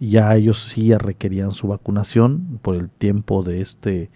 [0.00, 4.10] ya ellos sí requerían su vacunación por el tiempo de este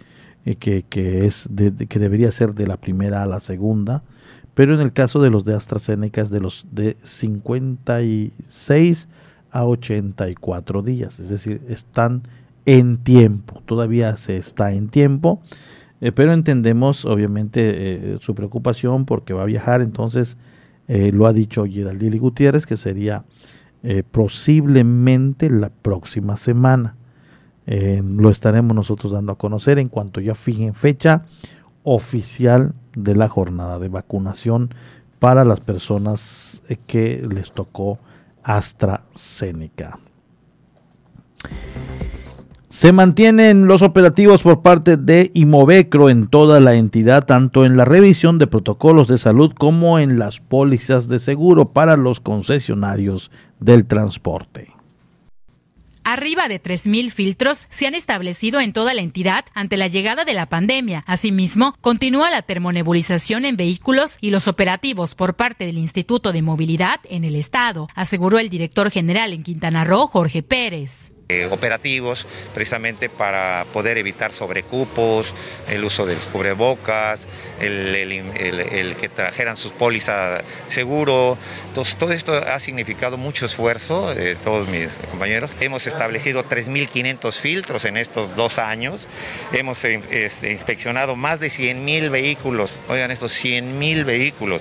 [0.59, 1.49] que, es
[1.89, 4.03] que debería ser de la primera a la segunda,
[4.55, 9.09] pero en el caso de los de AstraZeneca es de los de 56
[9.53, 12.23] a 84 días, es decir, están
[12.67, 15.41] en tiempo, todavía se está en tiempo
[16.03, 20.37] eh, pero entendemos obviamente eh, su preocupación porque va a viajar, entonces
[20.89, 23.25] eh, lo ha dicho Geraldine Gutiérrez que sería
[24.13, 26.95] posiblemente la próxima semana.
[27.67, 31.25] lo estaremos nosotros dando a conocer en cuanto ya fijen fecha
[31.83, 34.73] oficial de la jornada de vacunación
[35.19, 37.99] para las personas que les tocó
[38.45, 39.99] AstraZeneca.
[42.73, 47.85] Se mantienen los operativos por parte de Imovecro en toda la entidad, tanto en la
[47.85, 53.85] revisión de protocolos de salud como en las pólizas de seguro para los concesionarios del
[53.85, 54.73] transporte.
[56.03, 60.33] Arriba de 3.000 filtros se han establecido en toda la entidad ante la llegada de
[60.33, 61.05] la pandemia.
[61.07, 67.01] Asimismo, continúa la termonebulización en vehículos y los operativos por parte del Instituto de Movilidad
[67.05, 71.12] en el Estado, aseguró el director general en Quintana Roo, Jorge Pérez.
[71.33, 75.33] Eh, operativos precisamente para poder evitar sobrecupos,
[75.67, 77.21] el uso de cubrebocas,
[77.59, 81.39] el, que trajeran sus pólizas seguro.
[81.99, 85.51] Todo esto ha significado mucho esfuerzo de todos mis compañeros.
[85.61, 89.01] Hemos establecido 3.500 filtros en estos dos años.
[89.55, 92.73] Hemos eh, este, inspeccionado más de 100.000 vehículos.
[92.89, 94.61] Oigan, estos 100.000 vehículos.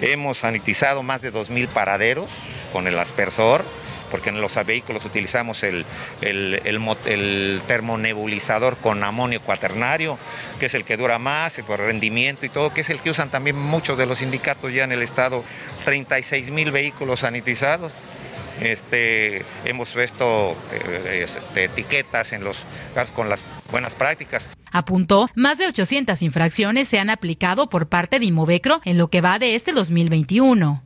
[0.00, 2.28] Hemos sanitizado más de 2.000 paraderos
[2.72, 3.64] con el aspersor
[4.14, 5.84] porque en los vehículos utilizamos el,
[7.66, 10.20] termonebulizador con amonio cuaternario,
[10.60, 13.30] que es el que dura más, por rendimiento y todo, que es el que usan
[13.30, 15.42] también muchos de los sindicatos ya en el estado,
[15.84, 17.90] 36 mil vehículos sanitizados.
[18.60, 22.64] Este, hemos visto eh, este, etiquetas en los
[23.16, 23.42] con las
[23.72, 24.48] buenas prácticas.
[24.70, 29.20] Apuntó, más de 800 infracciones se han aplicado por parte de Imovecro en lo que
[29.20, 30.84] va de este 2021.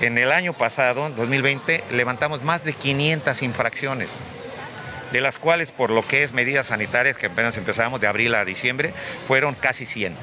[0.00, 4.08] En el año pasado, en 2020, levantamos más de 500 infracciones,
[5.12, 8.44] de las cuales por lo que es medidas sanitarias, que apenas empezamos de abril a
[8.44, 8.94] diciembre,
[9.26, 10.16] fueron casi 100.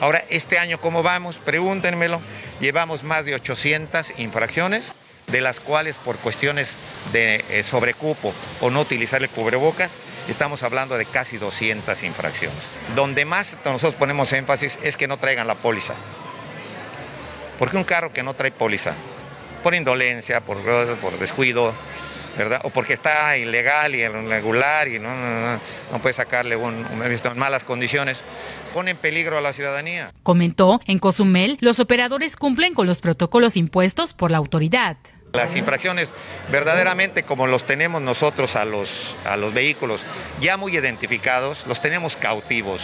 [0.00, 1.36] Ahora, este año, ¿cómo vamos?
[1.36, 2.20] Pregúntenmelo.
[2.60, 4.92] Llevamos más de 800 infracciones,
[5.28, 6.68] de las cuales por cuestiones
[7.12, 9.90] de eh, sobrecupo o no utilizar el cubrebocas,
[10.28, 12.58] estamos hablando de casi 200 infracciones.
[12.94, 15.94] Donde más nosotros ponemos énfasis es que no traigan la póliza.
[17.58, 18.92] Porque un carro que no trae póliza,
[19.62, 20.58] por indolencia, por,
[21.00, 21.74] por descuido,
[22.36, 22.60] ¿verdad?
[22.64, 25.10] O porque está ilegal y irregular y no,
[25.90, 28.20] no, puede sacarle un, visto en malas condiciones,
[28.74, 30.10] pone en peligro a la ciudadanía.
[30.22, 34.96] Comentó, en Cozumel, los operadores cumplen con los protocolos impuestos por la autoridad.
[35.32, 36.10] Las infracciones
[36.50, 40.00] verdaderamente como los tenemos nosotros a los, a los vehículos
[40.40, 42.82] ya muy identificados, los tenemos cautivos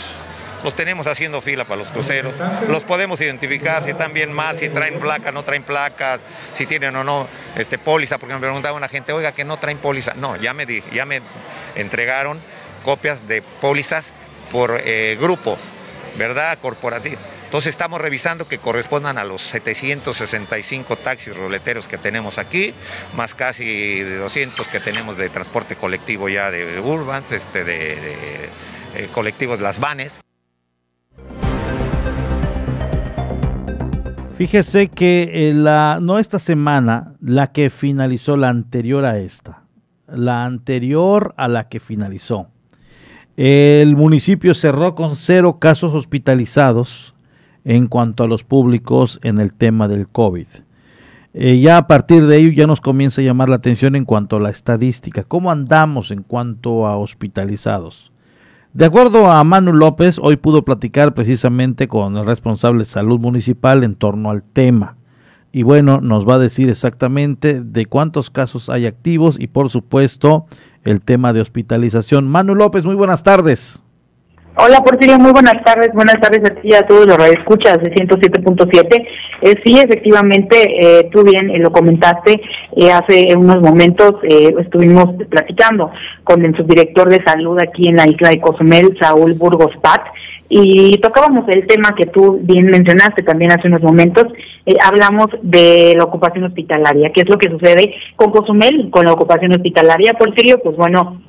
[0.63, 2.35] los tenemos haciendo fila para los cruceros,
[2.69, 6.21] los podemos identificar si están bien mal, si traen placas, no traen placas,
[6.53, 9.79] si tienen o no este, póliza, porque me preguntaba una gente, oiga, que no traen
[9.79, 10.15] póliza.
[10.15, 11.23] No, ya me, ya me
[11.75, 12.39] entregaron
[12.85, 14.13] copias de pólizas
[14.51, 15.59] por eh, grupo.
[16.17, 16.59] ¿verdad?
[16.61, 17.21] Corporativa.
[17.45, 22.73] Entonces estamos revisando que correspondan a los 765 taxis roleteros que tenemos aquí,
[23.15, 28.49] más casi 200 que tenemos de transporte colectivo ya de Urban, este, de,
[28.95, 30.13] eh, colectivos Las Vanes.
[34.43, 39.63] Fíjese que eh, la, no esta semana, la que finalizó, la anterior a esta,
[40.09, 42.49] la anterior a la que finalizó,
[43.37, 47.15] el municipio cerró con cero casos hospitalizados
[47.65, 50.49] en cuanto a los públicos en el tema del COVID.
[51.35, 54.39] Eh, ya a partir de ello ya nos comienza a llamar la atención en cuanto
[54.39, 55.23] a la estadística.
[55.23, 58.12] ¿Cómo andamos en cuanto a hospitalizados?
[58.75, 63.85] De acuerdo a Manu López, hoy pudo platicar precisamente con el responsable de salud municipal
[63.85, 64.97] en torno al tema.
[65.53, 70.47] Y bueno, nos va a decir exactamente de cuántos casos hay activos y por supuesto
[70.85, 72.27] el tema de hospitalización.
[72.29, 73.83] Manu López, muy buenas tardes.
[74.55, 77.91] Hola Porfirio, muy buenas tardes, buenas tardes a ti y a todos los radioescuchas de
[77.95, 79.09] 107.7.
[79.41, 82.39] Eh, sí, efectivamente, eh, tú bien eh, lo comentaste,
[82.77, 85.91] eh, hace unos momentos estuvimos platicando
[86.23, 90.03] con el subdirector de salud aquí en la isla de Cozumel, Saúl Burgos Pat,
[90.51, 94.27] y tocábamos el tema que tú bien mencionaste también hace unos momentos,
[94.85, 99.53] hablamos de la ocupación hospitalaria, qué es lo que sucede con Cozumel, con la ocupación
[99.53, 101.23] hospitalaria, Porfirio, pues bueno,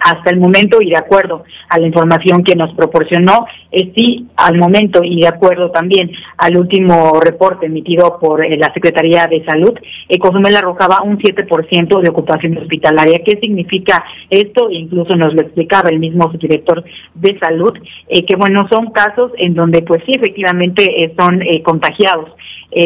[0.00, 4.56] hasta el momento y de acuerdo a la información que nos proporcionó, eh, sí, al
[4.56, 9.74] momento y de acuerdo también al último reporte emitido por eh, la Secretaría de Salud,
[10.08, 13.20] eh, Cozumel arrojaba un 7% de ocupación hospitalaria.
[13.24, 14.70] ¿Qué significa esto?
[14.70, 17.72] Incluso nos lo explicaba el mismo director de Salud,
[18.08, 22.30] eh, que bueno, son casos en donde pues sí, efectivamente son contagiados.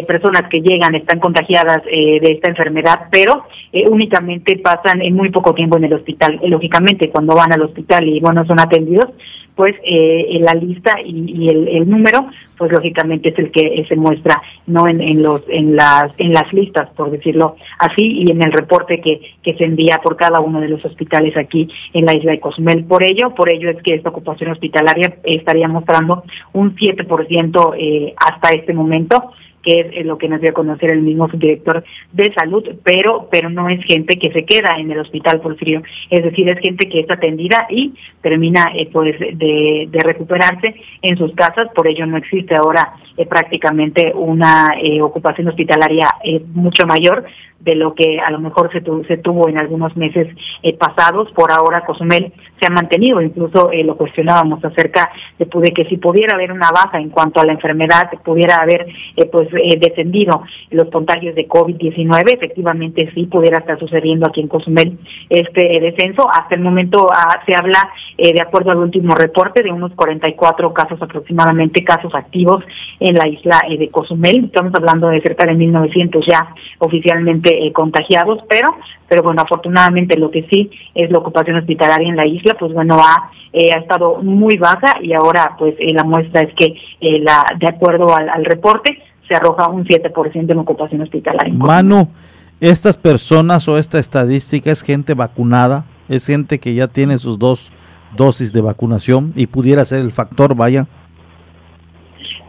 [0.07, 3.45] Personas que llegan están contagiadas de esta enfermedad, pero
[3.91, 6.41] únicamente pasan en muy poco tiempo en el hospital.
[6.45, 9.09] lógicamente cuando van al hospital y bueno son atendidos,
[9.59, 14.87] pues eh, la lista y, el, número, pues lógicamente es el que se muestra no
[14.87, 19.21] en, los en las en las listas por decirlo así y en el reporte que,
[19.43, 22.85] que se envía por cada uno de los hospitales aquí en la isla de Cozumel.
[22.85, 26.23] Por ello, por ello es que esta ocupación hospitalaria estaría mostrando
[26.53, 29.33] un 7% eh, hasta este momento
[29.69, 33.29] que es eh, lo que nos dio a conocer el mismo subdirector de salud, pero
[33.31, 36.59] pero no es gente que se queda en el hospital por frío, es decir, es
[36.61, 37.93] gente que es atendida y
[38.23, 44.13] termina eh, pues de, recuperarse en sus casas, por ello no existe ahora eh, prácticamente
[44.15, 44.69] una
[45.03, 46.09] ocupación hospitalaria
[46.55, 47.27] mucho mayor
[47.61, 50.29] de lo que a lo mejor se, se tuvo en algunos meses
[50.79, 51.31] pasados.
[51.33, 56.35] Por ahora Cozumel se ha mantenido, incluso lo cuestionábamos acerca de, de, que si pudiera
[56.35, 58.87] haber una baja en cuanto a la enfermedad, pudiera haber
[59.31, 62.35] pues eh, descendido los contagios de COVID-19.
[62.35, 64.99] Efectivamente, sí pudiera estar sucediendo aquí en Cozumel
[65.29, 66.29] este descenso.
[66.31, 70.73] Hasta el momento ah, se habla, eh, de acuerdo al último reporte, de unos 44
[70.73, 72.65] casos aproximadamente, casos activos
[73.01, 74.47] en la isla eh, de Cozumel.
[74.47, 78.77] Estamos hablando de cerca de 1.900 ya oficialmente eh, contagiados, pero,
[79.09, 82.99] pero bueno, afortunadamente lo que sí es la ocupación hospitalaria en la isla, pues bueno,
[83.01, 86.75] ha, ha estado muy baja y ahora pues la muestra es que
[87.21, 91.53] la de acuerdo al, al reporte, se arroja un 7% en ocupación hospitalaria.
[91.53, 92.09] Manu,
[92.61, 97.71] estas personas o esta estadística es gente vacunada, es gente que ya tiene sus dos
[98.17, 100.87] dosis de vacunación y pudiera ser el factor, vaya.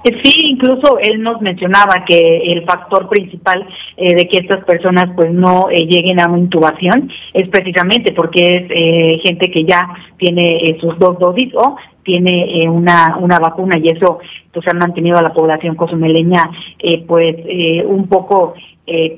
[0.04, 3.68] Eh, sí, incluso él nos mencionaba que el factor principal
[3.98, 8.68] eh, de que estas personas pues no eh, lleguen a una intubación es precisamente porque
[8.70, 14.20] es gente que ya tiene sus dos dosis o tiene una, una vacuna y eso
[14.54, 16.50] pues ha mantenido a la población cozumeleña
[17.08, 17.36] pues
[17.86, 18.54] un poco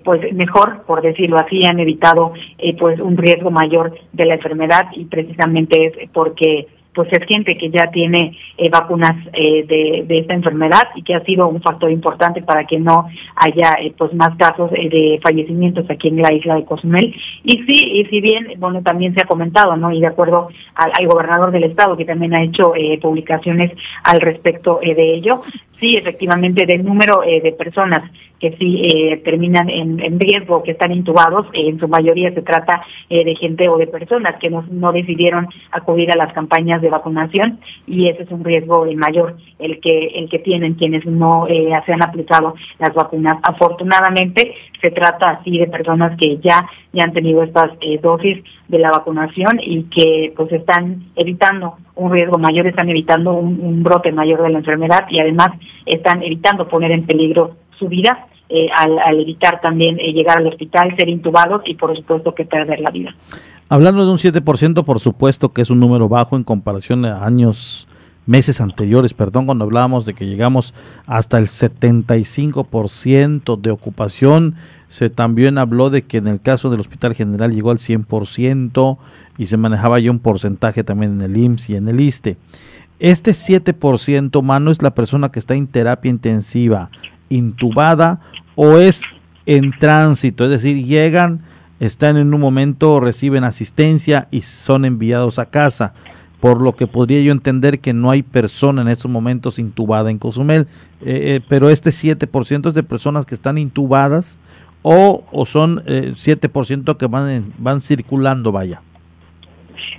[0.03, 2.33] pues mejor por decirlo así han evitado
[2.79, 7.69] pues un riesgo mayor de la enfermedad y precisamente es porque pues es gente que
[7.69, 11.89] ya tiene eh, vacunas eh, de, de, esta enfermedad y que ha sido un factor
[11.91, 16.55] importante para que no haya eh, pues más casos de fallecimientos aquí en la isla
[16.55, 17.15] de Cozumel.
[17.43, 20.91] Y sí y si bien bueno también se ha comentado no y de acuerdo al,
[20.93, 23.71] al gobernador del estado que también ha hecho publicaciones
[24.03, 25.41] al respecto de ello
[25.81, 28.03] sí efectivamente del número de personas
[28.41, 32.81] que sí eh, terminan en, riesgo, que están intubados, eh, en su mayoría se trata
[33.07, 36.89] eh, de gente o de personas que no, no decidieron acudir a las campañas de
[36.89, 41.93] vacunación y ese es un riesgo mayor el que el que tienen quienes no se
[41.93, 43.37] han aplicado las vacunas.
[43.43, 47.71] Afortunadamente se trata así de personas que ya ya han tenido estas
[48.01, 53.83] dosis de la vacunación y que pues están evitando un riesgo mayor, están evitando un,
[53.83, 55.49] brote mayor de la enfermedad y además
[55.85, 60.95] están evitando poner en peligro su vida eh, al, evitar también eh, llegar al hospital,
[60.97, 63.15] ser intubados y por supuesto que perder la vida.
[63.69, 67.87] Hablando de un 7%, por supuesto que es un número bajo en comparación a años
[68.25, 70.73] meses anteriores, perdón, cuando hablábamos de que llegamos
[71.05, 74.55] hasta el 75% de ocupación,
[74.89, 78.97] se también habló de que en el caso del Hospital General llegó al 100%
[79.41, 82.37] y se manejaba ya un porcentaje también en el IMSS y en el ISTE.
[82.99, 86.91] Este 7%, mano, es la persona que está en terapia intensiva,
[87.27, 88.19] intubada
[88.53, 89.01] o es
[89.47, 91.41] en tránsito, es decir, llegan,
[91.79, 95.95] están en un momento, reciben asistencia y son enviados a casa,
[96.39, 100.19] por lo que podría yo entender que no hay persona en estos momentos intubada en
[100.19, 100.67] Cozumel,
[101.01, 104.37] eh, eh, pero este 7% es de personas que están intubadas
[104.83, 108.83] o, son eh, 7% que van, van circulando, vaya.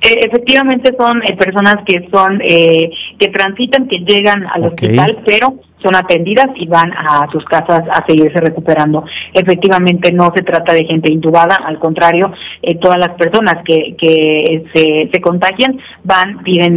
[0.01, 5.55] Eh, efectivamente son eh, personas que son eh, que transitan, que llegan al hospital, pero
[5.83, 9.05] son atendidas y van a sus casas a seguirse recuperando.
[9.33, 12.33] Efectivamente no se trata de gente intubada, al contrario,
[12.81, 16.77] todas las personas que, que se, se contagian van, piden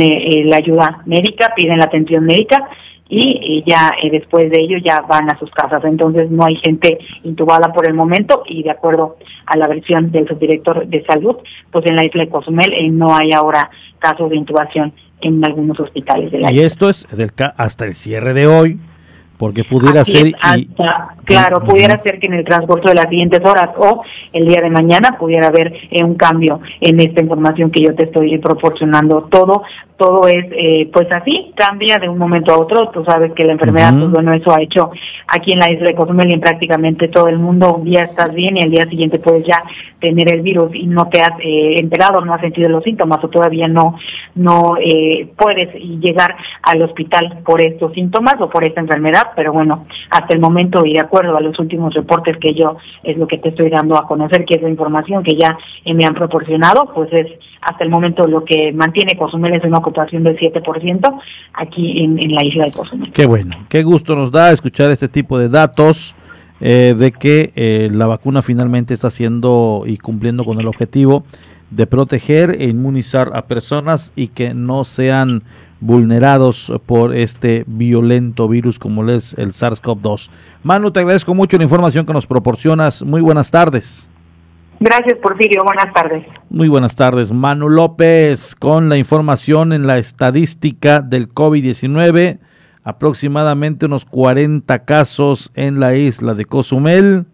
[0.49, 2.67] la ayuda médica, piden la atención médica
[3.07, 5.83] y, ya eh, después de ello ya van a sus casas.
[5.85, 10.27] Entonces no hay gente intubada por el momento y de acuerdo a la versión del
[10.27, 11.35] subdirector de salud,
[11.71, 13.69] pues en la isla de Cozumel eh, no hay ahora
[13.99, 16.61] casos de intubación en algunos hospitales de la isla.
[16.61, 18.79] Y esto es del, hasta el cierre de hoy,
[19.37, 20.33] porque pudiera ser...
[21.25, 24.69] claro, pudiera ser que en el transcurso de las siguientes horas o el día de
[24.69, 29.27] mañana pudiera haber eh, un cambio en esta información que yo te estoy proporcionando.
[29.29, 29.63] Todo
[29.97, 32.89] todo es eh, pues así, cambia de un momento a otro.
[32.89, 34.91] Tú sabes que la enfermedad, pues bueno, eso ha hecho
[35.27, 37.75] aquí en la isla de Cozumel y en prácticamente todo el mundo.
[37.75, 39.63] Un día estás bien y al día siguiente puedes ya
[39.99, 43.29] tener el virus y no te has eh, enterado, no has sentido los síntomas o
[43.29, 43.95] todavía no,
[44.35, 49.24] no eh, puedes llegar al hospital por estos síntomas o por esta enfermedad.
[49.35, 53.17] Pero bueno, hasta el momento y de acuerdo a los últimos reportes que yo es
[53.17, 56.13] lo que te estoy dando a conocer, que es la información que ya me han
[56.13, 57.27] proporcionado, pues es
[57.61, 61.19] hasta el momento lo que mantiene Cozumel es una ocupación del 7%
[61.53, 63.11] aquí en, la isla de Cozumel.
[63.11, 66.15] Qué bueno, qué gusto nos da escuchar este tipo de datos
[66.61, 71.25] eh, de que eh, la vacuna finalmente está haciendo y cumpliendo con el objetivo
[71.71, 75.43] de proteger e inmunizar a personas y que no sean
[75.79, 80.29] vulnerados por este violento virus como es el SARS-CoV-2.
[80.63, 83.03] Manu, te agradezco mucho la información que nos proporcionas.
[83.03, 84.09] Muy buenas tardes.
[84.79, 85.61] Gracias, Porfirio.
[85.63, 86.25] Buenas tardes.
[86.49, 87.31] Muy buenas tardes.
[87.31, 92.39] Manu López con la información en la estadística del COVID-19.
[92.83, 97.25] Aproximadamente unos 40 casos en la isla de Cozumel.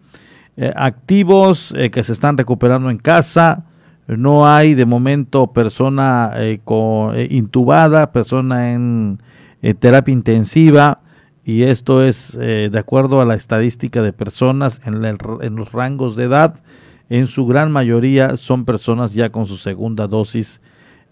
[0.56, 3.64] Eh, activos eh, que se están recuperando en casa.
[4.16, 6.60] No hay de momento persona eh,
[7.30, 9.20] intubada, persona en
[9.78, 11.00] terapia intensiva.
[11.44, 16.24] Y esto es de acuerdo a la estadística de personas en, en los rangos de
[16.24, 16.62] edad
[17.12, 20.62] en su gran mayoría son personas ya con su segunda dosis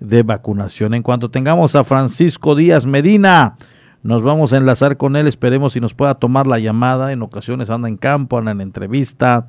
[0.01, 0.95] de vacunación.
[0.95, 3.57] En cuanto tengamos a Francisco Díaz Medina,
[4.03, 7.13] nos vamos a enlazar con él, esperemos si nos pueda tomar la llamada.
[7.13, 9.47] En ocasiones anda en campo, anda en entrevista,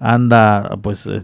[0.00, 1.22] anda pues eh,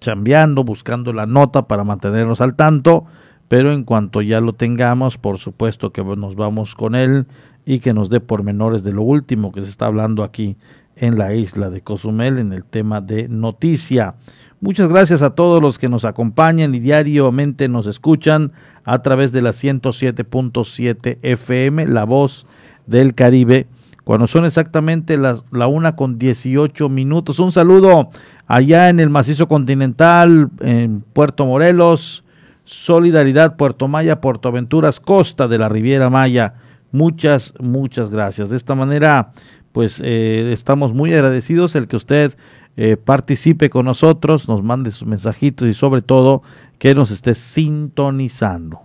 [0.00, 3.04] chambeando, buscando la nota para mantenernos al tanto,
[3.48, 7.26] pero en cuanto ya lo tengamos, por supuesto que nos vamos con él
[7.64, 10.56] y que nos dé pormenores de lo último que se está hablando aquí
[10.96, 14.14] en la isla de Cozumel en el tema de noticia.
[14.60, 18.52] Muchas gracias a todos los que nos acompañan y diariamente nos escuchan
[18.84, 22.46] a través de la 107.7 FM, La Voz
[22.86, 23.66] del Caribe,
[24.02, 27.38] cuando son exactamente las, la una con 18 minutos.
[27.38, 28.10] Un saludo
[28.48, 32.24] allá en el macizo continental, en Puerto Morelos,
[32.64, 36.54] Solidaridad, Puerto Maya, Puerto Aventuras, Costa de la Riviera Maya.
[36.90, 38.50] Muchas, muchas gracias.
[38.50, 39.32] De esta manera
[39.72, 42.36] pues eh, estamos muy agradecidos el que usted
[42.76, 46.42] eh, participe con nosotros, nos mande sus mensajitos y sobre todo
[46.78, 48.80] que nos esté sintonizando.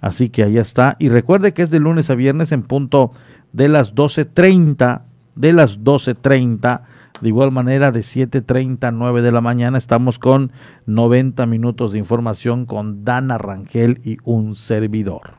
[0.00, 0.96] Así que allá está.
[0.98, 3.12] Y recuerde que es de lunes a viernes en punto
[3.52, 5.02] de las 12.30,
[5.34, 6.82] de las 12.30.
[7.22, 10.50] De igual manera, de 7.30 a 9 de la mañana estamos con
[10.86, 15.34] 90 minutos de información con Dana Rangel y un servidor.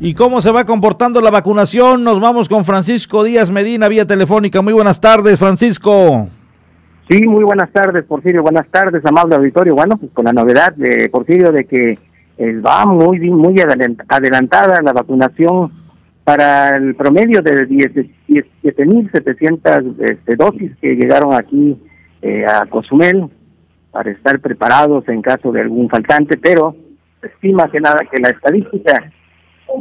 [0.00, 2.02] ¿Y cómo se va comportando la vacunación?
[2.02, 4.62] Nos vamos con Francisco Díaz Medina, vía telefónica.
[4.62, 6.30] Muy buenas tardes, Francisco.
[7.08, 8.42] Sí, muy buenas tardes, Porfirio.
[8.42, 9.74] Buenas tardes, amable auditorio.
[9.74, 11.98] Bueno, pues con la novedad de Porfirio de que
[12.36, 15.72] eh, va muy muy adelantada la vacunación
[16.22, 21.80] para el promedio de 17.700 este, dosis que llegaron aquí
[22.20, 23.30] eh, a Cozumel
[23.90, 26.76] para estar preparados en caso de algún faltante, pero
[27.22, 29.10] estima que nada que la estadística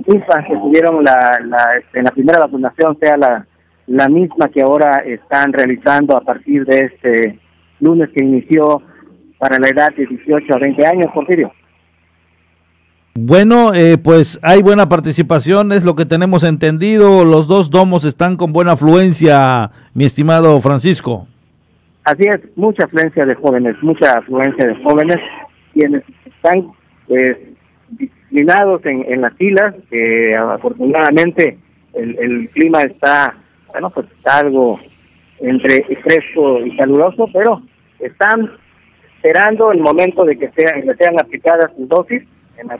[0.05, 0.23] que
[0.55, 3.45] tuvieron la, la, en la primera vacunación sea la,
[3.87, 7.39] la misma que ahora están realizando a partir de este
[7.79, 8.81] lunes que inició
[9.37, 11.51] para la edad de 18 a 20 años, Porfirio.
[13.19, 17.23] Bueno, eh, pues hay buena participación, es lo que tenemos entendido.
[17.23, 21.27] Los dos domos están con buena afluencia, mi estimado Francisco.
[22.03, 25.17] Así es, mucha afluencia de jóvenes, mucha afluencia de jóvenes
[25.73, 26.71] quienes están
[27.07, 27.37] pues,
[27.89, 29.73] disciplinados en, en las filas.
[29.89, 31.57] que afortunadamente
[31.93, 33.35] el, el clima está,
[33.71, 34.79] bueno, pues está algo
[35.39, 37.61] entre fresco y caluroso, pero
[37.99, 38.51] están
[39.15, 42.23] esperando el momento de que sean, que sean aplicadas sus dosis
[42.57, 42.79] en las,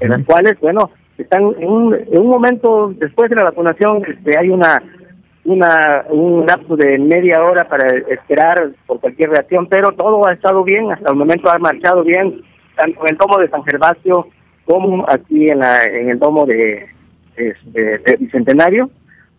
[0.00, 4.38] en las cuales, bueno, están en un, en un momento después de la vacunación, este,
[4.38, 4.82] hay una
[5.44, 10.64] una un lapso de media hora para esperar por cualquier reacción, pero todo ha estado
[10.64, 12.42] bien, hasta el momento ha marchado bien,
[12.74, 14.26] tanto en el domo de San Gervasio
[14.64, 16.86] como aquí en la en el domo de,
[17.36, 18.90] este, de Bicentenario,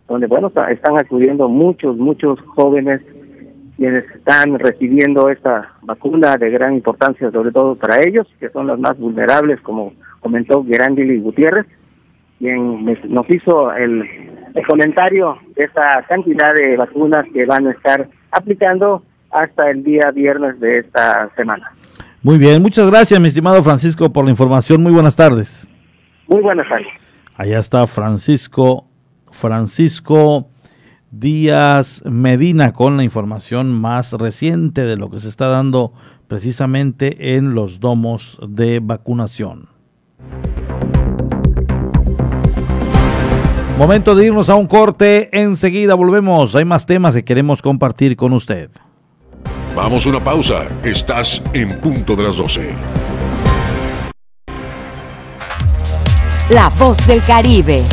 [0.08, 3.02] donde bueno están acudiendo muchos muchos jóvenes
[3.78, 8.78] quienes están recibiendo esta vacuna de gran importancia, sobre todo para ellos, que son los
[8.78, 11.64] más vulnerables, como comentó Gerandili Gutiérrez,
[12.40, 14.02] quien nos hizo el,
[14.52, 20.10] el comentario de esta cantidad de vacunas que van a estar aplicando hasta el día
[20.10, 21.70] viernes de esta semana.
[22.20, 24.82] Muy bien, muchas gracias, mi estimado Francisco, por la información.
[24.82, 25.68] Muy buenas tardes.
[26.26, 26.88] Muy buenas tardes.
[27.36, 28.87] Allá está Francisco,
[29.38, 30.48] Francisco
[31.10, 35.92] Díaz Medina con la información más reciente de lo que se está dando
[36.26, 39.68] precisamente en los domos de vacunación.
[43.78, 48.32] Momento de irnos a un corte, enseguida volvemos, hay más temas que queremos compartir con
[48.32, 48.70] usted.
[49.76, 52.74] Vamos a una pausa, estás en punto de las 12.
[56.50, 57.84] La voz del Caribe.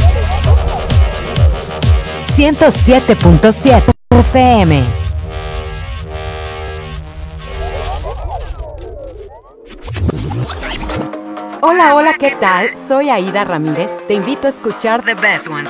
[2.35, 4.83] 107.7 FM.
[11.61, 12.75] Hola, hola, ¿qué tal?
[12.75, 13.89] Soy Aida Ramírez.
[14.09, 15.69] Te invito a escuchar The Best Ones.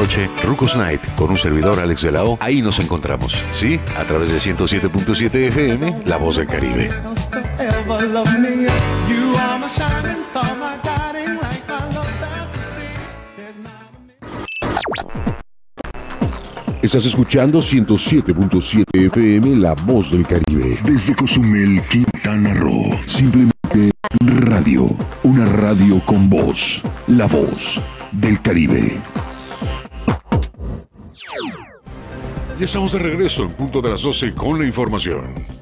[0.01, 2.23] noche, Rucos Night, con un servidor Alex de la.
[2.39, 3.79] Ahí nos encontramos, ¿sí?
[3.99, 6.89] A través de 107.7 FM, La Voz del Caribe.
[16.81, 20.79] Estás escuchando 107.7 FM La Voz del Caribe.
[20.83, 22.89] Desde Cozumel, Quintana Roo.
[23.05, 23.91] Simplemente
[24.21, 24.87] radio.
[25.21, 26.81] Una radio con voz.
[27.05, 27.79] La Voz
[28.11, 28.99] del Caribe.
[32.61, 35.60] Ya estamos de regreso en punto de las 12 con la información.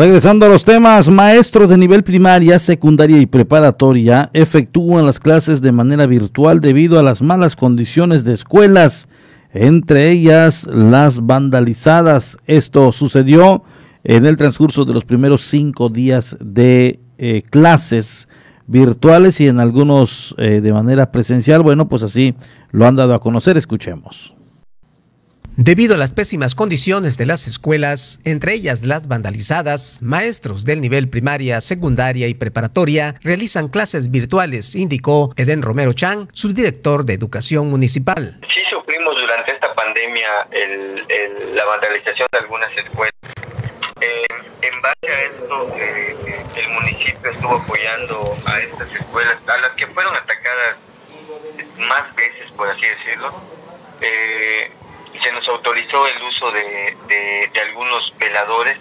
[0.00, 5.72] Regresando a los temas, maestros de nivel primaria, secundaria y preparatoria efectúan las clases de
[5.72, 9.08] manera virtual debido a las malas condiciones de escuelas,
[9.52, 12.38] entre ellas las vandalizadas.
[12.46, 13.62] Esto sucedió
[14.02, 18.26] en el transcurso de los primeros cinco días de eh, clases
[18.66, 21.62] virtuales y en algunos eh, de manera presencial.
[21.62, 22.34] Bueno, pues así
[22.70, 23.58] lo han dado a conocer.
[23.58, 24.34] Escuchemos.
[25.56, 31.08] Debido a las pésimas condiciones de las escuelas, entre ellas las vandalizadas, maestros del nivel
[31.08, 38.38] primaria, secundaria y preparatoria realizan clases virtuales, indicó Eden Romero Chan, subdirector de Educación Municipal.
[38.52, 40.28] Sí sufrimos durante esta pandemia
[41.54, 43.14] la vandalización de algunas escuelas.
[44.00, 44.26] Eh,
[44.62, 46.16] en base a esto, eh,
[46.56, 50.76] el municipio estuvo apoyando a estas escuelas, a las que fueron atacadas
[51.76, 53.34] más veces, por así decirlo.
[54.00, 54.70] Eh,
[55.22, 56.96] se nos autorizó el uso de,
[57.52, 58.78] de, algunos veladores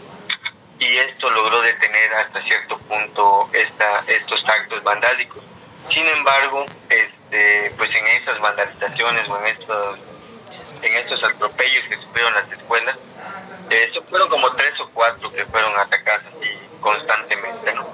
[0.79, 5.43] y esto logró detener hasta cierto punto esta, estos actos vandálicos.
[5.91, 9.99] Sin embargo, este, pues en esas vandalizaciones o en estos,
[10.81, 12.97] en estos atropellos que sufrieron las escuelas,
[13.69, 16.49] eh, fueron como tres o cuatro que fueron atacadas así
[16.79, 17.87] constantemente, ¿no?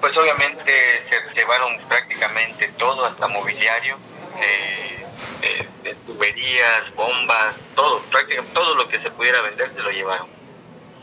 [0.00, 3.96] Pues obviamente se llevaron prácticamente todo, hasta mobiliario.
[4.40, 5.03] Eh,
[5.82, 10.28] de, tuberías, bombas, todo, prácticamente todo lo que se pudiera vender se lo llevaron.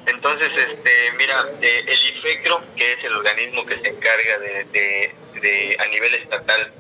[0.08, 5.78] Entonces, este, mira, eh, el IFECRO, que es el organismo que se encarga de, de,
[5.80, 6.72] a nivel estatal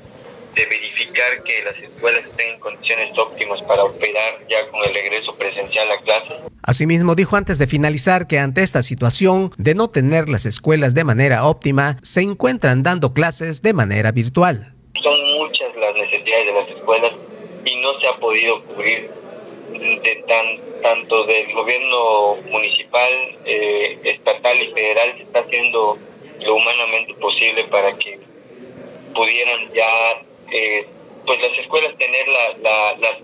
[0.55, 5.34] de verificar que las escuelas estén en condiciones óptimas para operar ya con el regreso
[5.35, 6.51] presencial a clases.
[6.63, 11.03] Asimismo, dijo antes de finalizar que ante esta situación de no tener las escuelas de
[11.05, 14.73] manera óptima, se encuentran dando clases de manera virtual.
[15.01, 17.11] Son muchas las necesidades de las escuelas
[17.65, 19.09] y no se ha podido cubrir
[19.71, 23.11] de tan, tanto del gobierno municipal,
[23.45, 25.97] eh, estatal y federal se está haciendo
[26.39, 28.19] lo humanamente posible para que
[29.13, 30.21] pudieran ya
[30.51, 30.85] eh,
[31.25, 33.17] pues las escuelas tener la, las,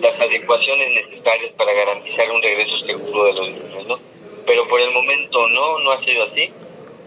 [0.00, 3.98] las adecuaciones necesarias para garantizar un regreso seguro de los niños, ¿no?
[4.46, 6.50] Pero por el momento no, no ha sido así.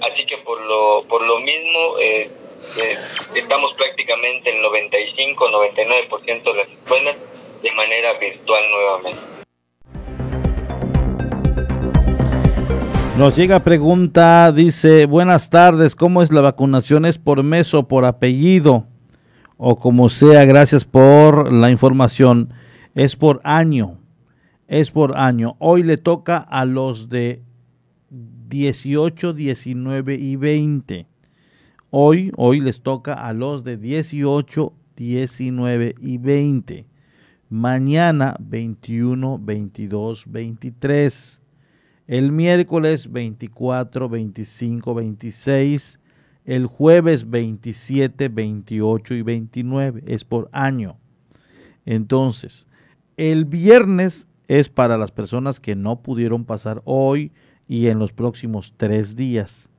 [0.01, 2.29] Así que por lo, por lo mismo eh,
[2.77, 2.97] eh,
[3.35, 7.15] estamos prácticamente en 95-99% de las escuelas
[7.61, 9.35] de manera virtual nuevamente.
[13.17, 17.05] Nos llega pregunta, dice, buenas tardes, ¿cómo es la vacunación?
[17.05, 18.87] ¿Es por mes o por apellido?
[19.57, 22.53] O como sea, gracias por la información.
[22.93, 23.99] Es por año,
[24.67, 25.55] es por año.
[25.59, 27.41] Hoy le toca a los de
[28.09, 31.07] 18, 19 y 20.
[31.97, 36.85] Hoy, hoy les toca a los de 18, 19 y 20.
[37.49, 41.41] Mañana 21, 22, 23.
[42.07, 45.99] El miércoles 24, 25, 26.
[46.43, 50.03] El jueves 27, 28 y 29.
[50.05, 50.97] Es por año.
[51.85, 52.67] Entonces,
[53.15, 57.31] el viernes es para las personas que no pudieron pasar hoy
[57.69, 59.69] y en los próximos tres días.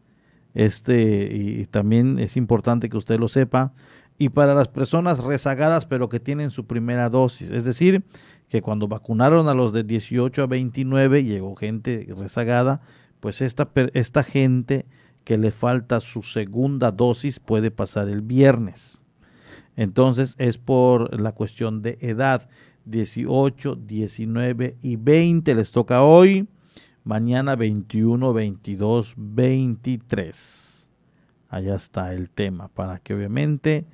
[0.56, 3.74] Este, y también es importante que usted lo sepa.
[4.16, 8.04] Y para las personas rezagadas, pero que tienen su primera dosis, es decir,
[8.48, 12.80] que cuando vacunaron a los de 18 a 29, llegó gente rezagada,
[13.20, 14.86] pues esta, esta gente
[15.24, 19.04] que le falta su segunda dosis puede pasar el viernes.
[19.76, 22.48] Entonces es por la cuestión de edad.
[22.86, 26.48] 18, 19 y 20 les toca hoy
[27.06, 30.90] mañana 21, 22, 23.
[31.48, 33.86] Allá está el tema, para que obviamente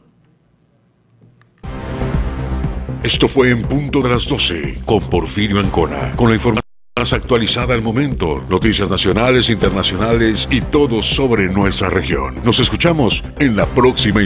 [3.03, 6.63] Esto fue en punto de las 12 con Porfirio Ancona, con la información
[6.97, 12.41] más actualizada al momento, noticias nacionales, internacionales y todo sobre nuestra región.
[12.43, 14.23] Nos escuchamos en la próxima